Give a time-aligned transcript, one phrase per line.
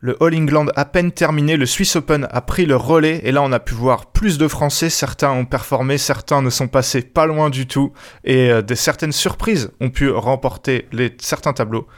[0.00, 3.42] Le All England à peine terminé, le Swiss Open a pris le relais et là
[3.42, 7.26] on a pu voir plus de Français, certains ont performé, certains ne sont passés pas
[7.26, 7.92] loin du tout
[8.22, 11.88] et euh, des certaines surprises ont pu remporter les, certains tableaux.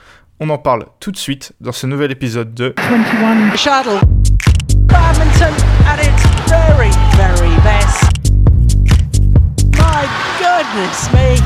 [0.40, 4.01] On en parle tout de suite dans ce nouvel épisode de 21 Shuttle.
[4.87, 5.53] Badminton
[5.87, 8.03] at its very, very best.
[9.76, 10.08] My
[10.40, 11.37] goodness me.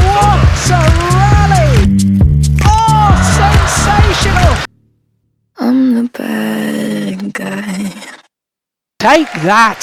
[0.00, 0.80] What a
[1.12, 2.08] rally!
[2.64, 4.71] Oh, sensational!
[5.64, 7.94] I'm the bad guy.
[8.98, 9.78] Take that!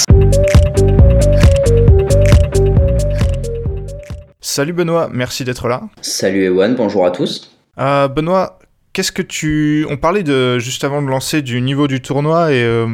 [4.41, 5.83] Salut Benoît, merci d'être là.
[6.01, 7.55] Salut Ewan, bonjour à tous.
[7.77, 8.59] Euh, Benoît,
[8.91, 9.87] qu'est-ce que tu...
[9.89, 12.87] On parlait de, juste avant de lancer du niveau du tournoi et euh,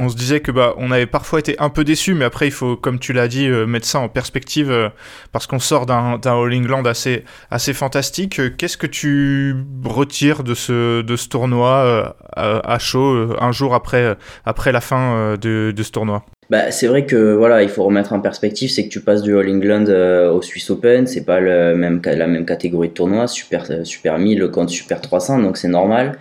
[0.00, 2.52] on se disait que bah on avait parfois été un peu déçus, mais après il
[2.52, 4.88] faut, comme tu l'as dit, euh, mettre ça en perspective euh,
[5.30, 8.40] parce qu'on sort d'un All England assez assez fantastique.
[8.40, 14.16] Euh, Qu'est-ce que tu retires de ce de ce tournoi à, chaud un jour après
[14.46, 16.24] après la fin de, de ce tournoi?
[16.48, 19.36] Bah, c'est vrai que voilà, il faut remettre en perspective, c'est que tu passes du
[19.36, 19.84] All England
[20.32, 24.48] au Swiss Open, c'est pas le même, la même catégorie de tournoi, Super, super 1000
[24.48, 26.18] contre Super 300, donc c'est normal.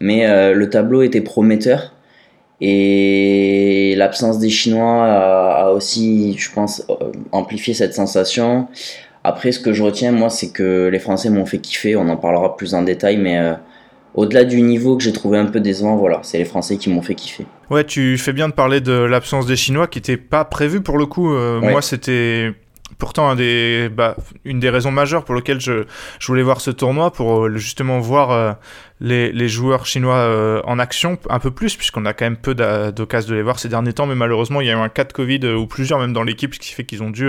[0.00, 1.93] Mais le tableau était prometteur
[2.60, 6.86] et l'absence des Chinois a, a, aussi, je pense,
[7.32, 8.68] amplifié cette sensation.
[9.24, 12.16] Après, ce que je retiens, moi, c'est que les Français m'ont fait kiffer, on en
[12.16, 13.54] parlera plus en détail, mais euh,
[14.14, 17.00] au-delà du niveau que j'ai trouvé un peu décevant, voilà, c'est les Français qui m'ont
[17.00, 17.46] fait kiffer.
[17.70, 20.98] Ouais, tu fais bien de parler de l'absence des Chinois qui n'était pas prévu pour
[20.98, 21.32] le coup.
[21.32, 21.70] Euh, ouais.
[21.70, 22.52] Moi, c'était
[22.98, 25.84] pourtant un des, bah, une des raisons majeures pour lesquelles je,
[26.18, 28.52] je voulais voir ce tournoi, pour euh, justement voir euh,
[29.00, 32.54] les, les, joueurs chinois euh, en action un peu plus, puisqu'on a quand même peu
[32.54, 35.04] d'occasions de les voir ces derniers temps, mais malheureusement, il y a eu un cas
[35.04, 37.26] de Covid euh, ou plusieurs même dans l'équipe, ce qui fait qu'ils ont dû,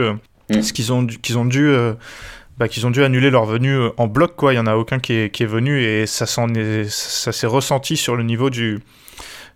[0.49, 0.61] mmh.
[0.61, 1.73] ce qu'ils ont, qu'ils ont dû
[2.57, 4.99] bah, qu'ils ont dû annuler leur venue en bloc quoi il y en a aucun
[4.99, 8.79] qui est, qui est venu et ça s'est ressenti sur le niveau du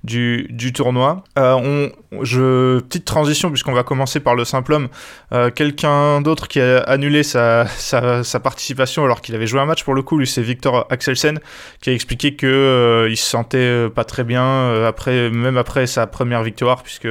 [0.03, 1.23] du, du tournoi.
[1.37, 4.87] Euh, on, je, petite transition puisqu'on va commencer par le simple homme.
[5.33, 9.65] Euh, Quelqu'un d'autre qui a annulé sa, sa, sa participation alors qu'il avait joué un
[9.65, 11.39] match pour le coup, lui c'est Victor Axelsen
[11.81, 15.87] qui a expliqué que euh, il se sentait pas très bien euh, après, même après
[15.87, 17.07] sa première victoire puisque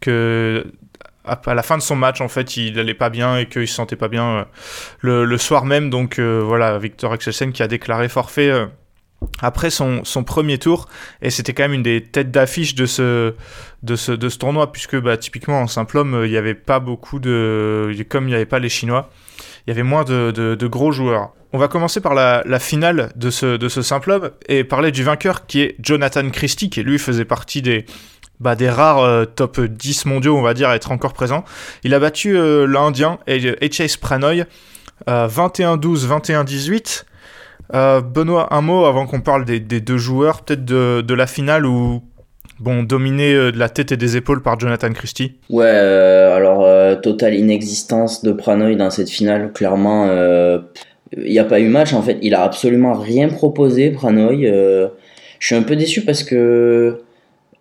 [0.00, 0.64] que
[1.24, 3.74] à la fin de son match, en fait, il allait pas bien et qu'il se
[3.74, 4.44] sentait pas bien euh,
[5.00, 5.90] le, le, soir même.
[5.90, 8.66] Donc euh, voilà, Victor Axelsen qui a déclaré forfait euh,
[9.40, 10.88] après son, son, premier tour.
[11.20, 13.34] Et c'était quand même une des têtes d'affiche de ce,
[13.82, 16.80] de, ce, de ce tournoi, puisque bah, typiquement en simple homme, il n'y avait pas
[16.80, 17.92] beaucoup de.
[18.08, 19.10] Comme il n'y avait pas les Chinois,
[19.66, 21.32] il y avait moins de, de, gros joueurs.
[21.52, 25.04] On va commencer par la, finale de ce, de ce simple homme et parler du
[25.04, 27.84] vainqueur qui est Jonathan Christie, qui lui faisait partie des,
[28.40, 31.44] bah, des rares euh, top 10 mondiaux, on va dire, à être encore présent.
[31.84, 33.96] Il a battu euh, l'Indien H.S.
[33.96, 34.44] Pranoy
[35.08, 37.04] euh, 21-12, 21-18.
[37.70, 42.02] Benoît, un mot avant qu'on parle des, deux joueurs, peut-être de, la finale où,
[42.60, 45.34] bon, dominé de la tête et des épaules par Jonathan Christie.
[45.50, 46.66] Ouais, alors,
[47.00, 50.06] totale inexistence de Pranoy dans cette finale, clairement.
[51.16, 52.18] Il n'y a pas eu match, en fait.
[52.22, 54.42] Il a absolument rien proposé, Pranoy.
[54.42, 57.00] je suis un peu déçu parce que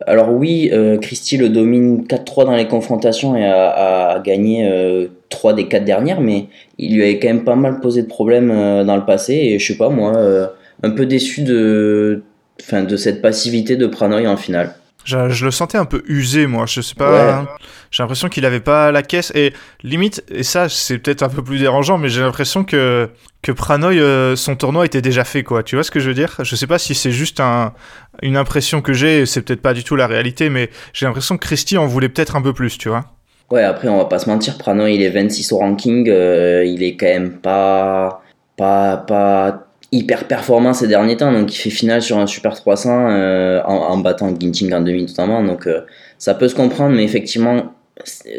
[0.08, 5.08] alors oui, euh, Christie le domine 4-3 dans les confrontations et a, a gagné euh,
[5.30, 6.46] 3 des 4 dernières, mais
[6.78, 9.60] il lui avait quand même pas mal posé de problèmes euh, dans le passé et
[9.60, 10.48] je sais pas moi, euh,
[10.84, 12.24] un peu déçu de,
[12.62, 14.76] fin, de cette passivité de Pranoy en finale.
[15.04, 16.66] Je, je, le sentais un peu usé, moi.
[16.68, 17.40] Je sais pas.
[17.42, 17.48] Ouais.
[17.92, 19.32] J'ai l'impression qu'il avait pas la caisse.
[19.36, 19.54] Et
[19.84, 23.10] limite, et ça, c'est peut-être un peu plus dérangeant, mais j'ai l'impression que,
[23.42, 25.64] que Pranoy, euh, son tournoi était déjà fait, quoi.
[25.64, 26.36] Tu vois ce que je veux dire?
[26.42, 27.74] Je sais pas si c'est juste un,
[28.22, 31.46] une impression que j'ai, c'est peut-être pas du tout la réalité, mais j'ai l'impression que
[31.46, 33.06] Christy en voulait peut-être un peu plus, tu vois.
[33.50, 36.08] Ouais, après, on va pas se mentir, Pranoy, il est 26 au ranking.
[36.10, 38.22] Euh, il est quand même pas.
[38.56, 38.98] pas.
[38.98, 43.62] pas hyper performant ces derniers temps, donc il fait finale sur un Super 300 euh,
[43.66, 45.82] en, en, battant Ginting en demi notamment, donc euh,
[46.18, 47.74] ça peut se comprendre, mais effectivement,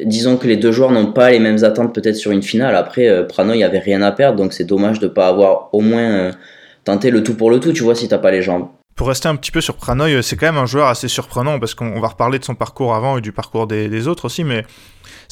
[0.05, 2.75] disons que les deux joueurs n'ont pas les mêmes attentes peut-être sur une finale.
[2.75, 5.81] Après, euh, Prano, avait rien à perdre, donc c'est dommage de ne pas avoir au
[5.81, 6.33] moins euh,
[6.85, 8.69] tenté le tout pour le tout, tu vois, si t'as pas les jambes.
[8.95, 11.75] Pour rester un petit peu sur Pranoy, c'est quand même un joueur assez surprenant parce
[11.75, 14.65] qu'on va reparler de son parcours avant et du parcours des autres aussi, mais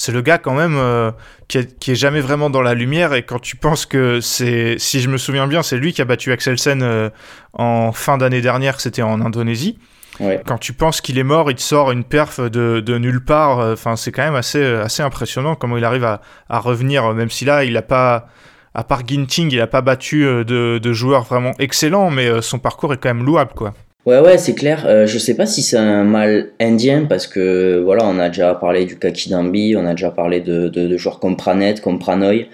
[0.01, 1.11] c'est le gars quand même euh,
[1.49, 4.77] qui, est, qui, est, jamais vraiment dans la lumière et quand tu penses que c'est,
[4.79, 7.11] si je me souviens bien, c'est lui qui a battu Axelsen euh,
[7.53, 9.79] en fin d'année dernière, c'était en Indonésie.
[10.19, 10.43] Ouais.
[10.47, 13.59] Quand tu penses qu'il est mort, il te sort une perf de, de nulle part.
[13.59, 17.45] Enfin, c'est quand même assez, assez impressionnant comment il arrive à, à revenir, même si
[17.45, 18.27] là, il a pas,
[18.75, 22.41] à part Ginting, il n'a pas battu euh, de, de, joueurs vraiment excellents, mais euh,
[22.41, 23.75] son parcours est quand même louable, quoi.
[24.07, 24.87] Ouais, ouais, c'est clair.
[24.87, 28.55] Euh, je sais pas si c'est un mal indien parce que voilà, on a déjà
[28.55, 32.49] parlé du Kakidambi, on a déjà parlé de, de, de joueurs comme Pranet, comme Pranoy.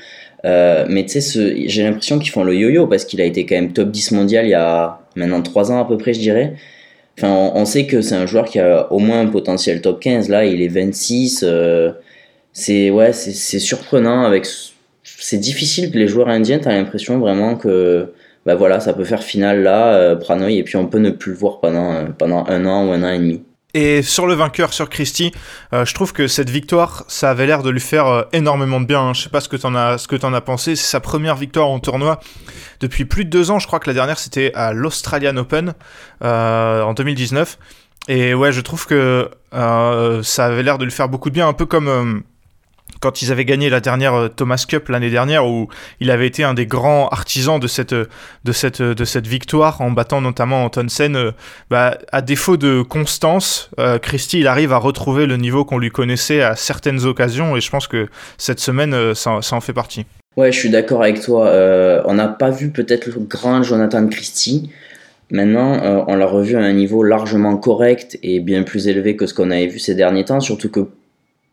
[0.45, 3.55] Euh, mais tu sais, j'ai l'impression qu'ils font le yo-yo parce qu'il a été quand
[3.57, 6.55] même top 10 mondial il y a, maintenant 3 ans à peu près, je dirais.
[7.19, 10.29] Enfin, on, sait que c'est un joueur qui a au moins un potentiel top 15.
[10.29, 11.45] Là, il est 26.
[11.47, 11.93] Euh,
[12.53, 14.33] c'est ouais, c'est surprenant.
[15.05, 18.13] C'est difficile que les joueurs indiens, t'as l'impression vraiment que
[18.47, 21.33] bah voilà, ça peut faire finale là, euh, Pranoy, et puis on peut ne plus
[21.33, 23.43] le voir pendant, pendant un an ou un an et demi.
[23.77, 25.33] Et sur le vainqueur, sur Christie,
[25.75, 28.87] euh, je trouve que cette victoire, ça avait l'air de lui faire euh, énormément de
[28.87, 29.01] bien.
[29.01, 29.13] Hein.
[29.13, 30.77] Je sais pas ce que t'en as, pensé.
[30.77, 32.19] C'est sa première victoire en tournoi
[32.81, 33.59] depuis plus de deux ans.
[33.59, 35.75] Je crois que la dernière c'était à l'Australian Open
[36.25, 37.59] euh, en 2019.
[38.09, 41.53] Et ouais, je trouve que ça avait l'air de lui faire beaucoup de bien, un
[41.53, 42.23] peu comme
[43.01, 45.69] quand ils avaient gagné la dernière euh, Thomas Cup l'année dernière, où
[46.01, 49.91] il avait été un des grands artisans de cette, de cette, de cette victoire, en
[49.91, 51.31] battant notamment Antonsen, euh,
[51.71, 55.91] bah, à défaut de constance, euh, Christie, il arrive à retrouver le niveau qu'on lui
[55.91, 58.09] connaissait à certaines occasions, et je pense que
[58.39, 60.07] cette semaine, ça, ça en fait partie.
[60.37, 61.51] Ouais, je suis d'accord avec toi.
[62.05, 64.71] on n'a pas vu peut-être le grand Jonathan Christie.
[65.31, 69.33] Maintenant, on l'a revu à un niveau largement correct et bien plus élevé que ce
[69.33, 70.89] qu'on avait vu ces derniers temps, surtout que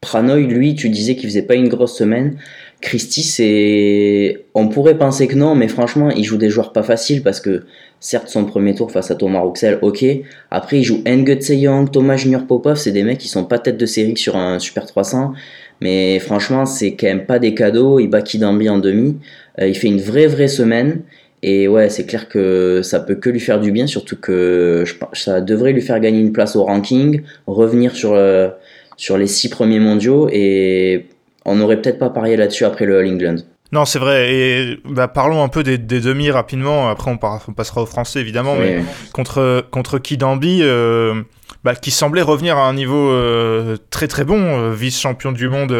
[0.03, 2.35] Pranoy, lui, tu disais qu'il faisait pas une grosse semaine.
[2.81, 4.45] Christy, c'est.
[4.53, 7.63] On pourrait penser que non, mais franchement, il joue des joueurs pas faciles parce que,
[8.01, 10.03] certes, son premier tour face à Thomas Roxel, ok.
[10.51, 13.77] Après, il joue Ngut Young, Thomas Junior Popov, c'est des mecs qui sont pas tête
[13.77, 15.31] de série sur un Super 300.
[15.79, 17.99] Mais franchement, c'est quand même pas des cadeaux.
[17.99, 19.17] Il bat Kidambi en demi.
[19.61, 21.03] Euh, il fait une vraie, vraie semaine.
[21.41, 25.41] Et ouais, c'est clair que ça peut que lui faire du bien, surtout que ça
[25.41, 28.13] devrait lui faire gagner une place au ranking, revenir sur.
[28.13, 28.49] Euh,
[28.97, 31.07] sur les six premiers mondiaux et
[31.45, 33.37] on n'aurait peut-être pas parié là-dessus après le All England.
[33.73, 34.31] Non, c'est vrai.
[34.31, 36.89] Et bah, parlons un peu des, demi rapidement.
[36.89, 38.55] Après, on, passera au français évidemment.
[38.55, 41.23] mais contre contre Kidambi, euh,
[41.63, 45.75] bah, qui semblait revenir à un niveau euh, très très bon, euh, vice-champion du monde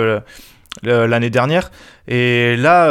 [0.82, 1.70] l'année dernière.
[2.08, 2.90] Et là,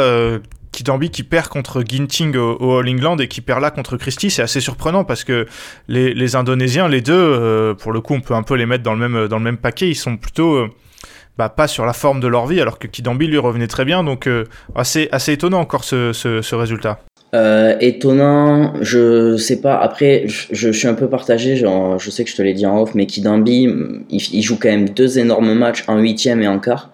[0.73, 4.41] Kitambi qui perd contre Ginting au, All England et qui perd là contre Christie, c'est
[4.41, 5.45] assez surprenant parce que
[5.87, 8.93] les, Indonésiens, les deux, euh, pour le coup, on peut un peu les mettre dans
[8.93, 10.67] le même, même paquet, ils sont plutôt euh,
[11.37, 14.03] bah, pas sur la forme de leur vie, alors que Kidambi lui revenait très bien,
[14.03, 16.99] donc euh, assez, assez étonnant encore ce, résultat.
[17.79, 19.77] étonnant, je sais pas.
[19.77, 21.55] Après, je, suis un peu partagé.
[21.55, 23.69] Je sais que je te l'ai dit en off, mais Kidambi,
[24.09, 26.92] il, il, joue quand même deux énormes matchs en huitième et en quart.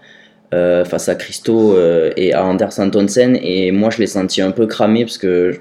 [0.51, 4.49] Euh, face à Christo euh, et à Anders Antonsen et moi je l'ai senti un
[4.49, 5.59] peu cramé parce que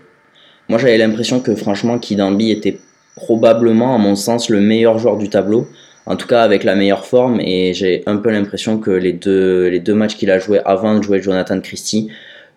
[0.71, 2.79] moi j'avais l'impression que franchement Kidambi était
[3.15, 5.69] probablement à mon sens le meilleur joueur du tableau
[6.07, 9.69] en tout cas avec la meilleure forme et j'ai un peu l'impression que les deux,
[9.69, 12.09] les deux matchs qu'il a joué avant de jouer Jonathan Christie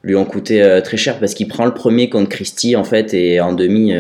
[0.01, 3.13] lui ont coûté euh, très cher parce qu'il prend le premier contre Christie en fait
[3.13, 3.93] et en demi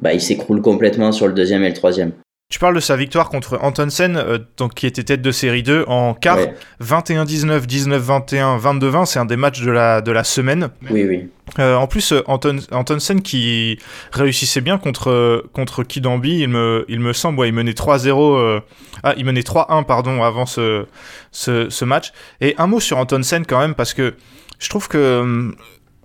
[0.00, 2.10] bah, il s'écroule complètement sur le deuxième et le troisième.
[2.48, 5.84] Tu parles de sa victoire contre Antonsen, euh, donc, qui était tête de série 2
[5.88, 6.38] en quart.
[6.80, 10.68] 21-19, 19-21, 22-20, c'est un des matchs de la, de la semaine.
[10.88, 11.28] Oui, oui.
[11.58, 13.80] Euh, en plus, euh, Anton, Antonsen qui
[14.12, 18.62] réussissait bien contre, contre Kidambi, il me, il me semble, ouais, il menait 3-0,
[19.02, 20.86] ah, il menait 3-1, pardon, avant ce,
[21.32, 22.12] ce, ce, match.
[22.40, 24.14] Et un mot sur Antonsen quand même, parce que
[24.60, 25.56] je trouve que hum,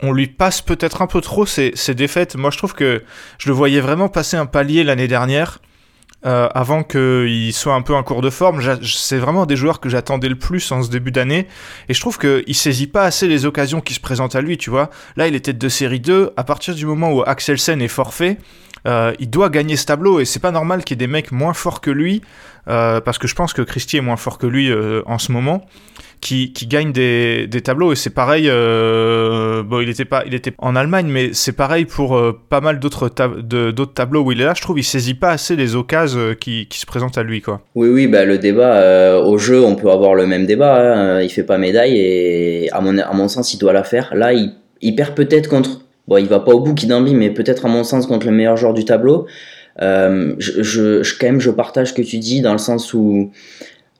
[0.02, 2.36] on lui passe peut-être un peu trop ses, ses défaites.
[2.36, 3.04] Moi, je trouve que
[3.38, 5.60] je le voyais vraiment passer un palier l'année dernière.
[6.24, 8.62] Euh, avant qu'il soit un peu un cours de forme.
[8.84, 11.48] C'est vraiment des joueurs que j'attendais le plus en ce début d'année.
[11.90, 14.70] Et je trouve qu'il saisit pas assez les occasions qui se présentent à lui, tu
[14.70, 14.92] vois.
[15.16, 16.34] Là, il était de série 2.
[16.38, 18.38] À partir du moment où Axelsen est forfait,
[18.88, 20.20] euh, il doit gagner ce tableau.
[20.20, 22.22] Et c'est pas normal qu'il y ait des mecs moins forts que lui.
[22.68, 24.72] Euh, parce que je pense que Christie est moins fort que lui
[25.06, 25.66] en ce moment
[26.22, 30.36] qui, qui gagne des, des tableaux et c'est pareil euh, bon il était pas il
[30.36, 34.40] était en Allemagne mais c'est pareil pour euh, pas mal d'autres d'autres tableaux où il
[34.40, 37.18] est là je trouve il saisit pas assez les occasions euh, qui, qui se présentent
[37.18, 40.28] à lui quoi oui oui bah le débat euh, au jeu on peut avoir le
[40.28, 41.22] même débat hein.
[41.22, 44.32] il fait pas médaille et à mon à mon sens il doit la faire là
[44.34, 47.84] il perd peut-être contre bon il va pas au bout Kidambi mais peut-être à mon
[47.84, 49.28] sens contre le meilleur joueur du tableau
[49.80, 53.32] je, je, quand même je partage ce que tu dis dans le sens où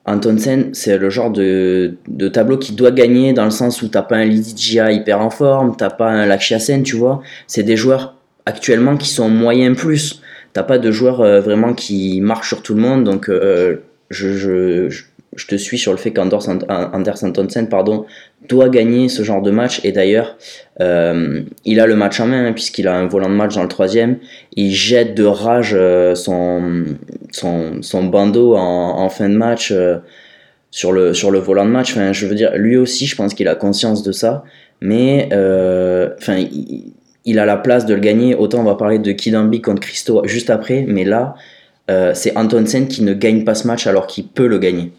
[0.04, 4.02] Antonsen, c'est le genre de, de, tableau qui doit gagner dans le sens où t'as
[4.02, 7.22] pas un Lydia hyper en forme, t'as pas un Lakshasen, tu vois.
[7.46, 10.20] C'est des joueurs actuellement qui sont moyens plus.
[10.54, 13.76] T'as pas de joueurs euh, vraiment qui marchent sur tout le monde, donc euh,
[14.10, 14.88] je, je,
[15.36, 18.04] je, te suis sur le fait qu'Anders Antonsen pardon,
[18.48, 19.80] doit gagner ce genre de match.
[19.84, 20.36] Et d'ailleurs,
[20.80, 23.62] euh, il a le match en main, hein, puisqu'il a un volant de match dans
[23.62, 24.18] le troisième.
[24.56, 26.84] Il jette de rage euh, son,
[27.30, 29.98] son, son, bandeau en, fin de match euh,
[30.70, 31.92] sur, le, sur le volant de match.
[31.92, 34.44] Enfin, je veux dire, lui aussi, je pense qu'il a conscience de ça.
[34.80, 35.26] Mais
[36.20, 36.92] enfin, il,
[37.24, 38.34] il, a la place de le gagner.
[38.34, 40.84] Autant on va parler de Kidambi contre Christo juste après.
[40.88, 41.34] Mais là,
[42.14, 44.90] c'est Antonsen qui ne gagne pas ce match alors qu'il peut le gagner.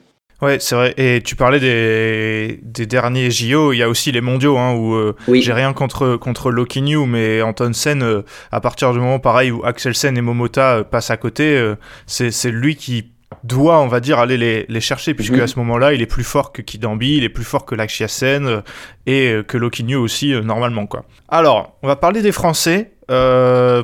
[0.44, 0.94] Ouais, c'est vrai.
[0.98, 4.94] Et tu parlais des, des derniers JO, il y a aussi les mondiaux, hein, où
[4.94, 9.20] euh, j'ai rien contre, contre Loki New, mais Anton Sen, euh, à partir du moment
[9.20, 11.74] pareil où Axel Sen et Momota euh, passent à côté,
[12.08, 13.12] c'est lui qui
[13.46, 15.42] doit, on va dire, aller les, les chercher, puisque mhm.
[15.42, 18.10] à ce moment-là, il est plus fort que Kidambi, il est plus fort que Lakshya
[18.10, 18.64] Sen
[19.06, 20.88] et que Loki New aussi, normalement.
[20.88, 21.06] quoi.
[21.30, 22.92] Alors, on va parler des Français.
[23.12, 23.84] Euh,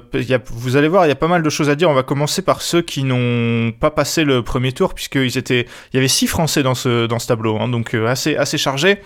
[0.51, 1.89] vous allez voir, il y a pas mal de choses à dire.
[1.89, 5.95] On va commencer par ceux qui n'ont pas passé le premier tour, puisqu'ils étaient, il
[5.95, 8.99] y avait six Français dans ce, tableau, hein, donc euh, assez, chargé.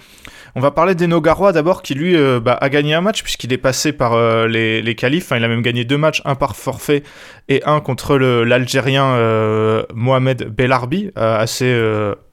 [0.55, 3.51] On va parler d'Eno Garoua d'abord, qui lui euh, bah, a gagné un match, puisqu'il
[3.53, 4.15] est passé par
[4.48, 5.32] les, les qualifs.
[5.36, 7.03] il a même gagné deux matchs, un par forfait
[7.50, 9.17] et un contre l'Algérien
[9.93, 11.75] Mohamed Belarbi, assez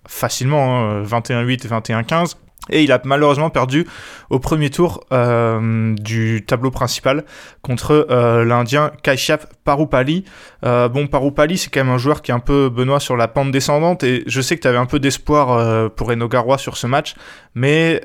[0.06, 2.36] facilement, 21-8 hein, 21-15.
[2.70, 3.86] Et il a malheureusement perdu
[4.30, 7.24] au premier tour euh, du tableau principal
[7.62, 10.24] contre euh, l'Indien Kaishyap Parupali.
[10.64, 13.28] Euh, bon, Parupali, c'est quand même un joueur qui est un peu, Benoît, sur la
[13.28, 14.02] pente descendante.
[14.04, 17.14] Et je sais que tu avais un peu d'espoir pour Enogarwa sur ce match.
[17.54, 18.00] Mais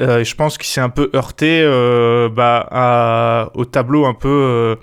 [0.00, 1.64] je pense qu'il s'est un peu heurté
[2.34, 4.76] bah, au tableau un peu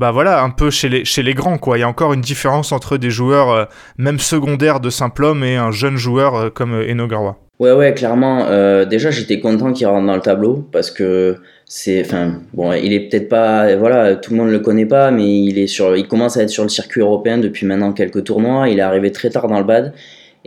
[0.00, 1.76] bah voilà, un peu chez les, grands, quoi.
[1.76, 5.56] Il y a encore une différence entre des joueurs, même secondaires de simple homme, et
[5.56, 7.36] un jeune joueur comme Enogarwa.
[7.60, 8.46] Ouais, ouais, clairement.
[8.46, 12.94] Euh, déjà, j'étais content qu'il rentre dans le tableau parce que c'est, enfin, bon, il
[12.94, 16.08] est peut-être pas, voilà, tout le monde le connaît pas, mais il est sur, il
[16.08, 18.70] commence à être sur le circuit européen depuis maintenant quelques tournois.
[18.70, 19.92] Il est arrivé très tard dans le BAD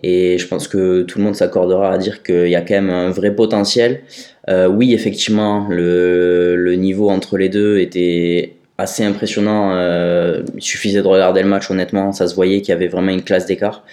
[0.01, 2.89] et je pense que tout le monde s'accordera à dire qu'il y a quand même
[2.89, 4.01] un vrai potentiel.
[4.49, 9.71] Euh, oui, effectivement, le, le niveau entre les deux était assez impressionnant.
[9.73, 13.11] Euh, il suffisait de regarder le match, honnêtement, ça se voyait qu'il y avait vraiment
[13.11, 13.83] une classe d'écart.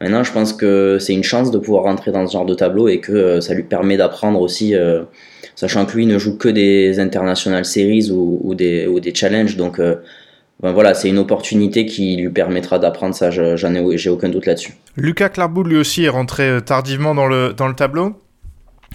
[0.00, 2.88] Maintenant, je pense que c'est une chance de pouvoir rentrer dans ce genre de tableau
[2.88, 5.02] et que euh, ça lui permet d'apprendre aussi, euh,
[5.54, 9.56] sachant que lui ne joue que des international series ou, des, challenges.
[9.56, 13.30] Donc, ben voilà, c'est une opportunité qui lui permettra d'apprendre ça.
[13.30, 14.74] J'en ai, j'ai aucun doute là-dessus.
[14.96, 18.14] Lucas Clarbou, lui aussi, est rentré tardivement dans le, dans le tableau.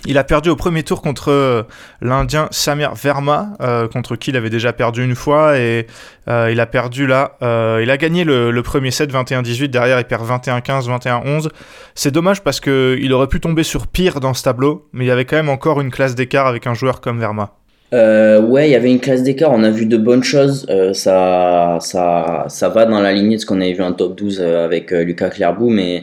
[0.08, 1.64] Il a perdu au premier tour contre euh,
[2.02, 5.86] l'Indien Samir Verma, euh, contre qui il avait déjà perdu une fois, et
[6.28, 7.38] euh, il a perdu là.
[7.82, 11.50] il a gagné le, premier set 21-18, derrière il perd 21-15, 21-11.
[11.94, 15.12] C'est dommage parce qu'il aurait pu tomber sur pire dans ce tableau, mais il y
[15.12, 17.52] avait quand même encore une classe d'écart avec un joueur comme Verma.
[17.92, 22.46] ouais, il y avait une classe d'écart, on a vu de bonnes choses, ça, ça,
[22.48, 25.30] ça va dans la lignée de ce qu'on avait vu en top 12 avec Lucas
[25.30, 26.02] Clairbou, mais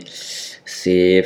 [0.65, 1.25] c'est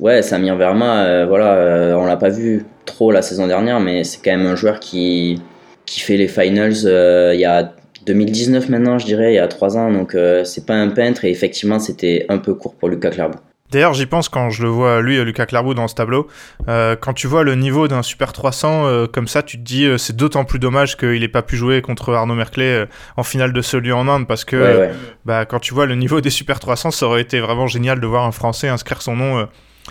[0.00, 4.04] ouais, Samir Verma, euh, voilà, euh, on l'a pas vu trop la saison dernière, mais
[4.04, 5.40] c'est quand même un joueur qui,
[5.86, 7.72] qui fait les finals euh, il y a
[8.06, 11.30] 2019 maintenant, je dirais, il y a 3 ans, donc c'est pas un peintre, et
[11.30, 13.38] effectivement, c'était un peu court pour Lucas Clarbou.
[13.70, 16.28] D'ailleurs, j'y pense quand je le vois, lui, Lucas Clarbou, dans ce tableau.
[16.66, 20.44] quand tu vois le niveau d'un Super 300 comme ça, tu te dis c'est d'autant
[20.44, 22.84] plus dommage qu'il n'ait pas pu jouer contre Arnaud Merclé
[23.16, 24.90] en finale de celui en Inde parce que
[25.24, 28.06] Bah, quand tu vois le niveau des Super 300, ça aurait été vraiment génial de
[28.06, 29.48] voir un Français inscrire son nom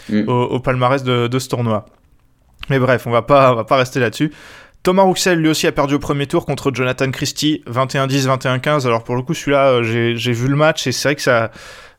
[0.09, 0.27] Mm.
[0.27, 1.85] au, palmarès de, ce tournoi.
[2.69, 4.31] Mais bref, on va pas, va pas rester là-dessus.
[4.83, 8.85] Thomas Rouxel, lui aussi, a perdu au premier tour contre Jonathan Christie, 21-10, 21-15.
[8.85, 11.51] Alors pour le coup, celui-là, euh, j'ai vu le match et c'est vrai que ça...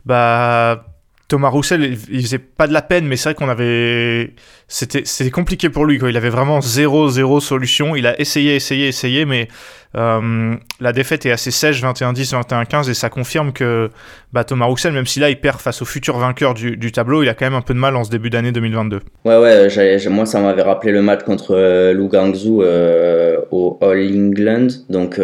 [0.04, 0.84] Bah,
[1.28, 4.34] Thomas Roussel, il faisait pas de la peine, mais c'est vrai qu'on avait.
[4.68, 6.10] C'était compliqué pour lui, quoi.
[6.10, 7.96] Il avait vraiment zéro, zéro solution.
[7.96, 9.48] Il a essayé, essayé, essayé, mais
[9.96, 13.90] euh, la défaite est assez sèche, 21-10, 21-15, et ça confirme que
[14.32, 17.28] bah, Thomas Roussel, même si là il perd face au futur vainqueur du, tableau, il
[17.28, 19.00] a quand même un peu de mal en ce début d'année 2022.
[19.24, 24.10] Ouais, ouais, moi ça m'avait rappelé le match contre euh, Lou Gangzhou euh, au All
[24.14, 24.68] England.
[24.90, 25.18] Donc.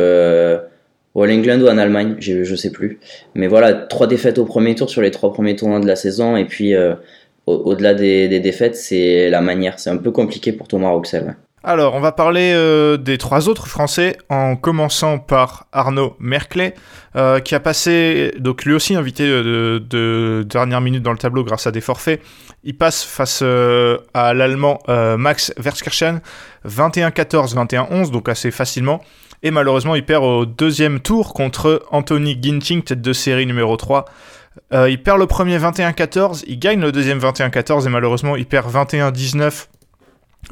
[1.15, 3.01] Ou en England ou en Allemagne, je, je sais plus.
[3.35, 6.37] Mais voilà, trois défaites au premier tour sur les trois premiers tournois de la saison.
[6.37, 6.95] Et puis, euh,
[7.47, 9.79] au-delà des, défaites, c'est la manière.
[9.79, 11.37] C'est un peu compliqué pour Thomas Roxel.
[11.63, 16.75] Alors, on va parler euh, des trois autres Français, en commençant par Arnaud Merclay,
[17.17, 21.67] euh, qui a passé, donc lui aussi invité de, dernière minute dans le tableau grâce
[21.67, 22.23] à des forfaits.
[22.63, 26.21] Il passe face à l'Allemand Max Verskirchen,
[26.67, 29.03] 21-14, 21-11, donc assez facilement.
[29.43, 34.05] Et malheureusement, il perd au deuxième tour contre Anthony Ginting, tête de série numéro 3.
[34.73, 38.71] Euh, il perd le premier 21-14, il gagne le deuxième 21-14 et malheureusement il perd
[38.71, 39.67] 21-19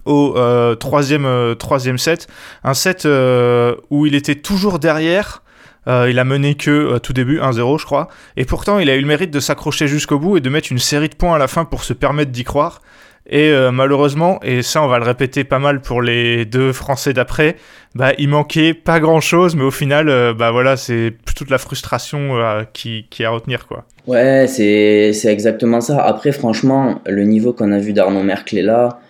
[0.04, 2.28] au euh, troisième, euh, troisième set.
[2.64, 5.42] Un set où il était toujours derrière.
[5.86, 8.08] il a mené que tout début 1-0 je crois.
[8.36, 10.78] Et pourtant il a eu le mérite de s'accrocher jusqu'au bout et de mettre une
[10.78, 12.80] série de points à la fin pour se permettre d'y croire.
[13.28, 17.12] Et euh, malheureusement, et ça on va le répéter pas mal pour les deux Français
[17.12, 17.56] d'après,
[17.94, 21.58] bah, il manquait pas grand chose, mais au final, euh, bah voilà, c'est toute la
[21.58, 23.84] frustration euh, qui, qui est à retenir quoi.
[24.06, 26.02] Ouais, c'est exactement ça.
[26.02, 29.00] Après, franchement, le niveau qu'on a vu d'Arnaud Merkel là,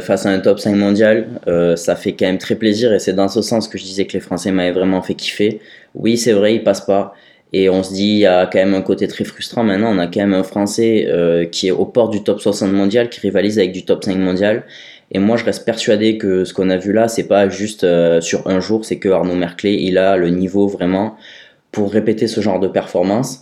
[0.00, 1.26] face à un top 5 mondial,
[1.74, 4.12] ça fait quand même très plaisir et c'est dans ce sens que je disais que
[4.12, 5.60] les Français m'avaient vraiment fait kiffer.
[5.96, 7.12] Oui, c'est vrai, il passe pas.
[7.52, 9.64] Et on se dit, il y a quand même un côté très frustrant.
[9.64, 12.72] Maintenant, on a quand même un Français euh, qui est au port du top 60
[12.72, 14.64] mondial, qui rivalise avec du top 5 mondial.
[15.12, 18.20] Et moi, je reste persuadé que ce qu'on a vu là, c'est pas juste euh,
[18.20, 21.16] sur un jour, c'est que Arnaud Merclé, il a le niveau vraiment
[21.72, 23.40] pour répéter ce genre de performance.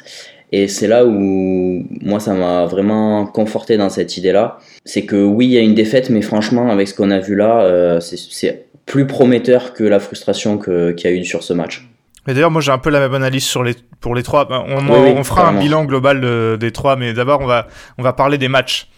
[0.50, 4.58] Et c'est là où moi, ça m'a vraiment conforté dans cette idée-là.
[4.86, 7.34] C'est que oui, il y a une défaite, mais franchement, avec ce qu'on a vu
[7.34, 11.87] là, euh, c'est plus prometteur que la frustration qu'il y a eu sur ce match.
[12.28, 14.44] Mais d'ailleurs, moi j'ai un peu la même analyse sur les, pour les trois.
[14.44, 17.66] Ben, on, on fera un bilan global des trois, mais d'abord on va,
[17.96, 18.88] on va parler des matchs.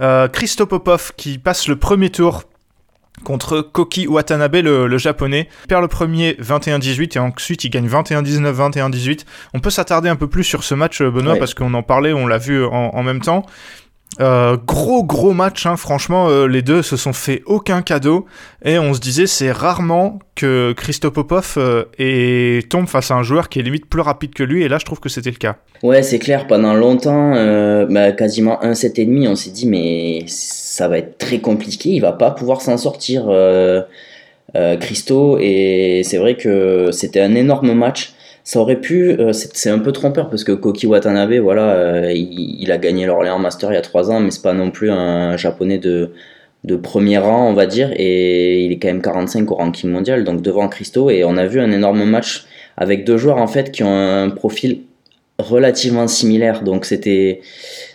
[0.00, 2.44] Euh, Christo Popov qui passe le premier tour
[3.24, 5.48] contre Koki Watanabe, le, japonais.
[5.64, 9.24] Il perd le premier 21-18 et ensuite il gagne 21-19, 21-18.
[9.52, 12.26] On peut s'attarder un peu plus sur ce match, Benoît, parce qu'on en parlait, on
[12.26, 13.44] l'a vu en, même temps.
[14.20, 15.76] Euh, gros gros match, hein.
[15.76, 18.26] franchement, euh, les deux se sont fait aucun cadeau.
[18.64, 23.48] Et on se disait c'est rarement que Christo Popov euh, tombe face à un joueur
[23.48, 24.64] qui est limite plus rapide que lui.
[24.64, 25.56] Et là je trouve que c'était le cas.
[25.82, 27.32] Ouais c'est clair, pendant longtemps,
[27.88, 31.90] bah, quasiment un set et demi, on s'est dit mais ça va être très compliqué,
[31.90, 33.30] il va pas pouvoir s'en sortir
[34.80, 35.38] Christo.
[35.40, 38.14] Et c'est vrai que c'était un énorme match
[38.48, 42.72] ça aurait pu, euh, c'est un peu trompeur parce que Koki Watanabe, voilà, euh, il,
[42.72, 45.36] a gagné l'Orléans Master il y a 3 ans, mais c'est pas non plus un
[45.36, 46.12] japonais de,
[46.64, 50.24] de premier rang, on va dire, et il est quand même 45 au ranking mondial,
[50.24, 52.46] donc devant Christo, et on a vu un énorme match
[52.78, 54.80] avec deux joueurs en fait qui ont un profil
[55.38, 57.42] relativement similaire, donc c'était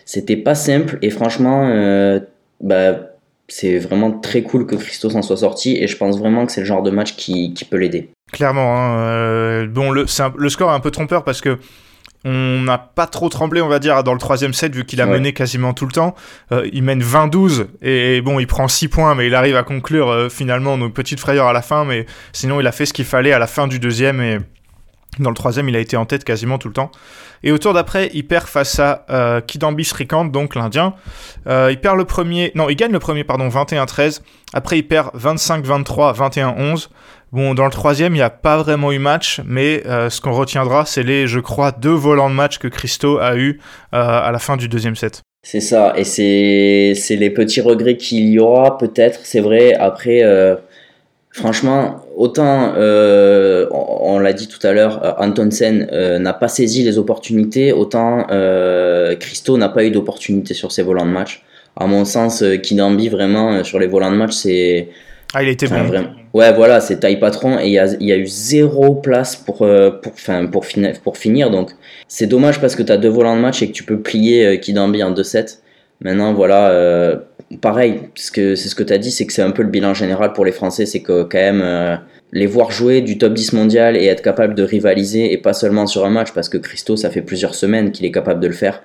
[0.06, 2.20] c'était pas simple, et franchement, euh,
[2.62, 3.16] bah,
[3.48, 6.62] c'est vraiment très cool que Christo s'en soit sorti, et je pense vraiment que c'est
[6.62, 8.13] le genre de match qui peut l'aider.
[8.34, 8.78] Clairement.
[8.78, 10.06] Hein, euh, bon, le,
[10.38, 11.60] le score est un peu trompeur parce que
[12.26, 15.06] on n'a pas trop tremblé, on va dire, dans le troisième set, vu qu'il a
[15.06, 16.16] mené quasiment tout le temps.
[16.54, 20.10] Euh, il mène 20-12, et, bon, il prend 6 points, mais il arrive à conclure
[20.10, 23.04] euh, finalement nos petites frayeurs à la fin, mais sinon, il a fait ce qu'il
[23.04, 24.38] fallait à la fin du deuxième, et
[25.20, 26.92] dans le troisième, il a été en tête quasiment tout le temps.
[27.44, 29.88] Et au tour d'après, il perd face à euh, Kidambi
[30.32, 30.96] donc l'Indien.
[31.46, 34.22] il perd le premier, non, il gagne le premier, pardon, 21-13.
[34.54, 36.90] Après, il perd 25-23, 21-11.
[37.34, 40.34] Bon, dans le troisième, il n'y a pas vraiment eu match, mais euh, ce qu'on
[40.34, 43.60] retiendra, c'est les, je crois, deux volants de match que Christo a eu
[43.96, 45.24] euh, à la fin du deuxième set.
[45.42, 49.74] C'est ça, et c'est les petits regrets qu'il y aura, peut-être, c'est vrai.
[49.74, 50.56] Après, euh,
[51.34, 55.88] franchement, autant, on, l'a dit tout à l'heure, Antonsen
[56.20, 58.26] n'a pas saisi les opportunités, autant
[59.20, 61.44] Christo n'a pas eu d'opportunité sur ses volants de match.
[61.76, 64.90] À mon sens, Kidambi, vraiment, sur les volants de match, c'est
[65.36, 65.76] ah, il était bon.
[66.34, 69.64] Ouais, voilà, c'est taille patron et il y a, y a, eu zéro place pour,
[69.64, 70.14] euh, pour,
[70.52, 71.50] pour, finir, pour finir.
[71.50, 71.72] Donc,
[72.08, 74.46] c'est dommage parce que tu as deux volants de match et que tu peux plier
[74.46, 75.60] euh, Kidambi en 2-7.
[76.02, 77.18] Maintenant, voilà, euh,
[77.62, 80.34] pareil, c'est ce que tu as dit, c'est que c'est un peu le bilan général
[80.34, 81.96] pour les Français, c'est que quand même, euh,
[82.32, 85.88] les voir jouer du top 10 mondial et être capable de rivaliser, et pas seulement
[85.88, 88.54] sur un match, parce que Christo, ça fait plusieurs semaines qu'il est capable de le
[88.54, 88.82] faire,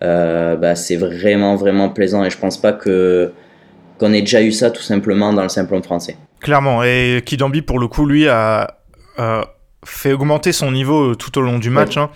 [0.00, 3.32] bah, c'est vraiment, vraiment plaisant et je pense pas que
[3.98, 6.16] qu'on ait déjà eu ça tout simplement dans le simple français.
[6.40, 8.78] Clairement, et Kidambi pour le coup lui a,
[9.84, 11.96] fait augmenter son niveau tout au long du match.
[11.96, 12.10] Hein.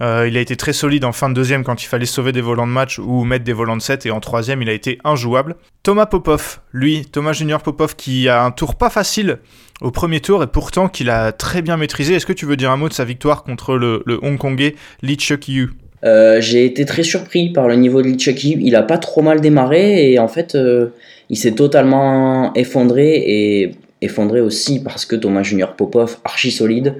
[0.00, 2.40] Euh, il a été très solide en fin de deuxième quand il fallait sauver des
[2.40, 4.98] volants de match ou mettre des volants de 7 et en troisième il a été
[5.04, 5.54] injouable.
[5.84, 9.38] Thomas Popov, lui, Thomas Junior Popov qui a un tour pas facile
[9.80, 12.14] au premier tour et pourtant qu'il a très bien maîtrisé.
[12.14, 15.18] Est-ce que tu veux dire un mot de sa victoire contre le, le Hongkongais Lee
[15.18, 15.70] Chuk Yu
[16.04, 18.58] euh, J'ai été très surpris par le niveau de Yu.
[18.60, 20.88] Il a pas trop mal démarré et en fait euh,
[21.30, 26.96] il s'est totalement effondré et effondré aussi parce que Thomas Junior Popov, archi solide.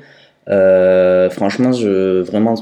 [0.47, 2.55] Franchement, je vraiment,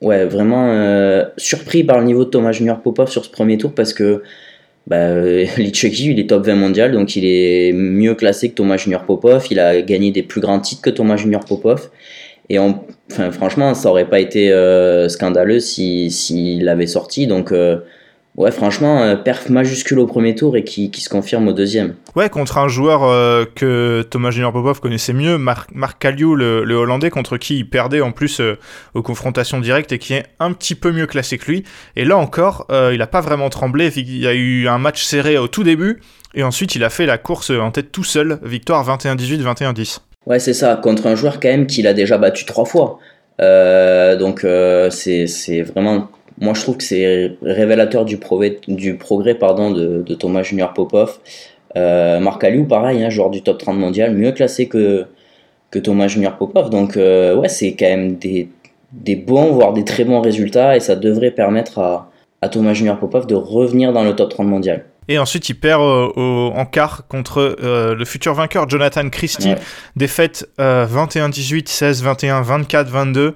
[0.00, 3.72] ouais, vraiment euh, surpris par le niveau de Thomas Junior Popov sur ce premier tour
[3.74, 4.22] parce que
[4.86, 5.14] bah,
[5.58, 9.46] Licheki, il est top 20 mondial, donc il est mieux classé que Thomas Junior Popov.
[9.50, 11.90] Il a gagné des plus grands titres que Thomas Junior Popov.
[12.50, 17.26] Et enfin, franchement, ça aurait pas été euh, scandaleux s'il si, avait sorti.
[17.26, 17.52] Donc,
[18.38, 21.96] Ouais, franchement, euh, perf majuscule au premier tour et qui, qui, se confirme au deuxième.
[22.14, 26.74] Ouais, contre un joueur euh, que Thomas Junior Popov connaissait mieux, Marc, Marc le, le,
[26.76, 28.56] Hollandais, contre qui il perdait en plus euh,
[28.94, 31.64] aux confrontations directes et qui est un petit peu mieux classé que lui.
[31.96, 33.90] Et là encore, il n'a pas vraiment tremblé.
[33.96, 36.00] Il y a eu un match serré au tout début
[36.32, 38.38] et ensuite il a fait la course en tête tout seul.
[38.44, 39.98] Victoire 21-18, 21-10.
[40.26, 43.00] Ouais, c'est ça, contre un joueur quand même qu'il a déjà battu trois fois.
[43.40, 44.46] donc
[44.90, 46.08] c'est vraiment
[46.40, 50.72] moi, je trouve que c'est révélateur du, progrès, du progrès pardon, de, de Thomas Junior
[50.72, 51.18] Popov.
[51.76, 55.06] Euh, Marc Aliou, pareil, hein, joueur du top 30 mondial, mieux classé que,
[55.70, 56.70] que Thomas Junior Popov.
[56.70, 58.48] Donc, euh, ouais, c'est quand même des,
[58.92, 62.98] des bons, voire des très bons résultats, et ça devrait permettre à, à Thomas Junior
[62.98, 64.84] Popov de revenir dans le top 30 mondial.
[65.08, 69.54] Et ensuite, il perd euh, au, en quart contre euh, le futur vainqueur Jonathan Christie.
[69.96, 73.34] Défaite 21-18, 16-21, 24-22.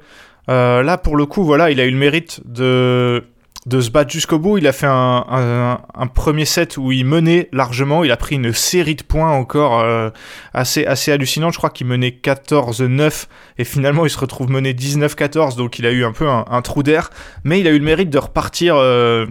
[0.48, 3.24] Là, pour le coup, voilà, il a eu le mérite de
[3.66, 4.58] de se battre jusqu'au bout.
[4.58, 8.02] Il a fait un, un, premier set où il menait largement.
[8.02, 10.10] Il a pris une série de points encore euh,
[10.52, 11.52] assez, assez hallucinante.
[11.52, 13.26] Je crois qu'il menait 14-9
[13.58, 15.56] et finalement il se retrouve mené 19-14.
[15.56, 17.10] Donc il a eu un peu un, trou d'air.
[17.44, 19.26] Mais il a eu le mérite de repartir euh,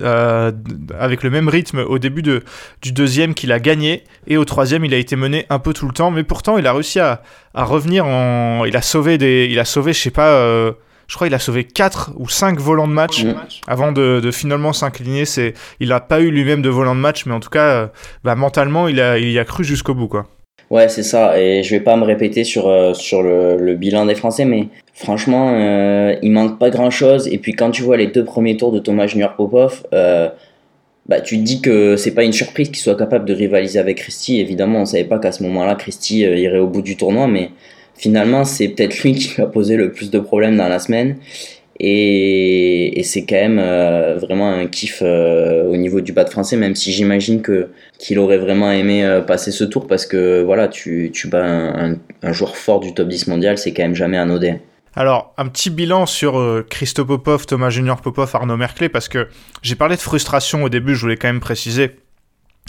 [0.00, 0.52] euh,
[0.98, 2.42] avec le même rythme au début de,
[2.82, 4.04] du deuxième qu'il a gagné.
[4.26, 6.10] Et au troisième il a été mené un peu tout le temps.
[6.10, 7.22] Mais pourtant il a réussi à,
[7.54, 8.64] à revenir en...
[8.64, 9.48] Il a sauvé des...
[9.50, 10.74] Il a sauvé, je sais pas
[11.10, 13.26] je crois qu'il a sauvé 4 ou 5 volants de match
[13.66, 15.24] avant de, finalement s'incliner.
[15.24, 17.86] C'est, il n'a pas eu lui-même de volant de match, mais en tout cas, euh,
[18.22, 20.06] bah, mentalement, il, a, il y a cru jusqu'au bout.
[20.06, 20.28] Quoi.
[20.70, 21.40] Ouais, c'est ça.
[21.40, 25.52] Et je vais pas me répéter sur, euh, sur le, bilan des Français, mais franchement,
[25.52, 27.26] euh, il manque pas grand-chose.
[27.28, 31.38] Et puis quand tu vois les deux premiers tours de Thomas Junior Popov, bah, tu
[31.38, 34.38] te dis que c'est pas une surprise qu'il soit capable de rivaliser avec Christy.
[34.38, 37.50] Évidemment, on savait pas qu'à ce moment-là, Christy irait au bout du tournoi, mais
[37.96, 41.16] finalement, c'est peut-être lui qui lui a posé le plus de problèmes dans la semaine.
[41.82, 46.74] Et, c'est quand même euh, vraiment un kiff euh, au niveau du de français, même
[46.74, 51.10] si j'imagine que qu'il aurait vraiment aimé euh, passer ce tour parce que voilà, tu,
[51.12, 51.42] tu bats
[52.22, 54.58] un, joueur fort du top 10 mondial, c'est quand même jamais anodin.
[54.94, 59.28] Alors, un petit bilan sur Christo Popov, Thomas Junior Popov, Arnaud Merclé, parce que
[59.62, 61.92] j'ai parlé de frustration au début, je voulais quand même préciser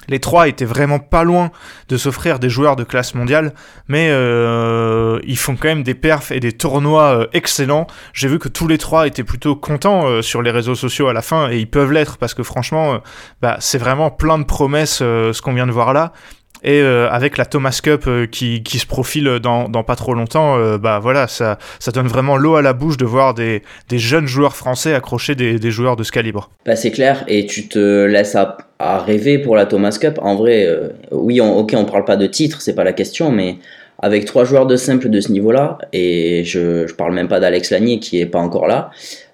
[0.08, 1.52] les trois étaient vraiment pas loin
[1.90, 3.54] de s'offrir des joueurs de classe mondiale,
[3.88, 7.88] mais euh, ils font quand même des perfs et des tournois euh, excellents.
[8.14, 11.14] J'ai vu que tous les trois étaient plutôt contents euh, sur les réseaux sociaux à
[11.14, 13.00] la fin, et ils peuvent l'être parce que franchement,
[13.42, 16.14] bah, c'est vraiment plein de promesses ce qu'on vient de voir là.
[16.64, 20.14] Et euh, avec la Thomas Cup euh, qui, qui, se profile dans, dans, pas trop
[20.14, 23.64] longtemps, euh, bah voilà, ça, ça donne vraiment l'eau à la bouche de voir des,
[23.90, 26.52] des jeunes joueurs français accrocher des, des, joueurs de ce calibre.
[26.66, 30.20] Bah c'est clair, et tu te laisses à, rêver pour la Thomas Cup.
[30.22, 30.68] En vrai,
[31.12, 33.58] oui, ok, on parle pas de titre, c'est pas la question, mais
[34.00, 37.72] avec trois joueurs de simple de ce niveau-là, et je, je parle même pas d'Alex
[37.72, 38.90] Lanier qui est pas encore là.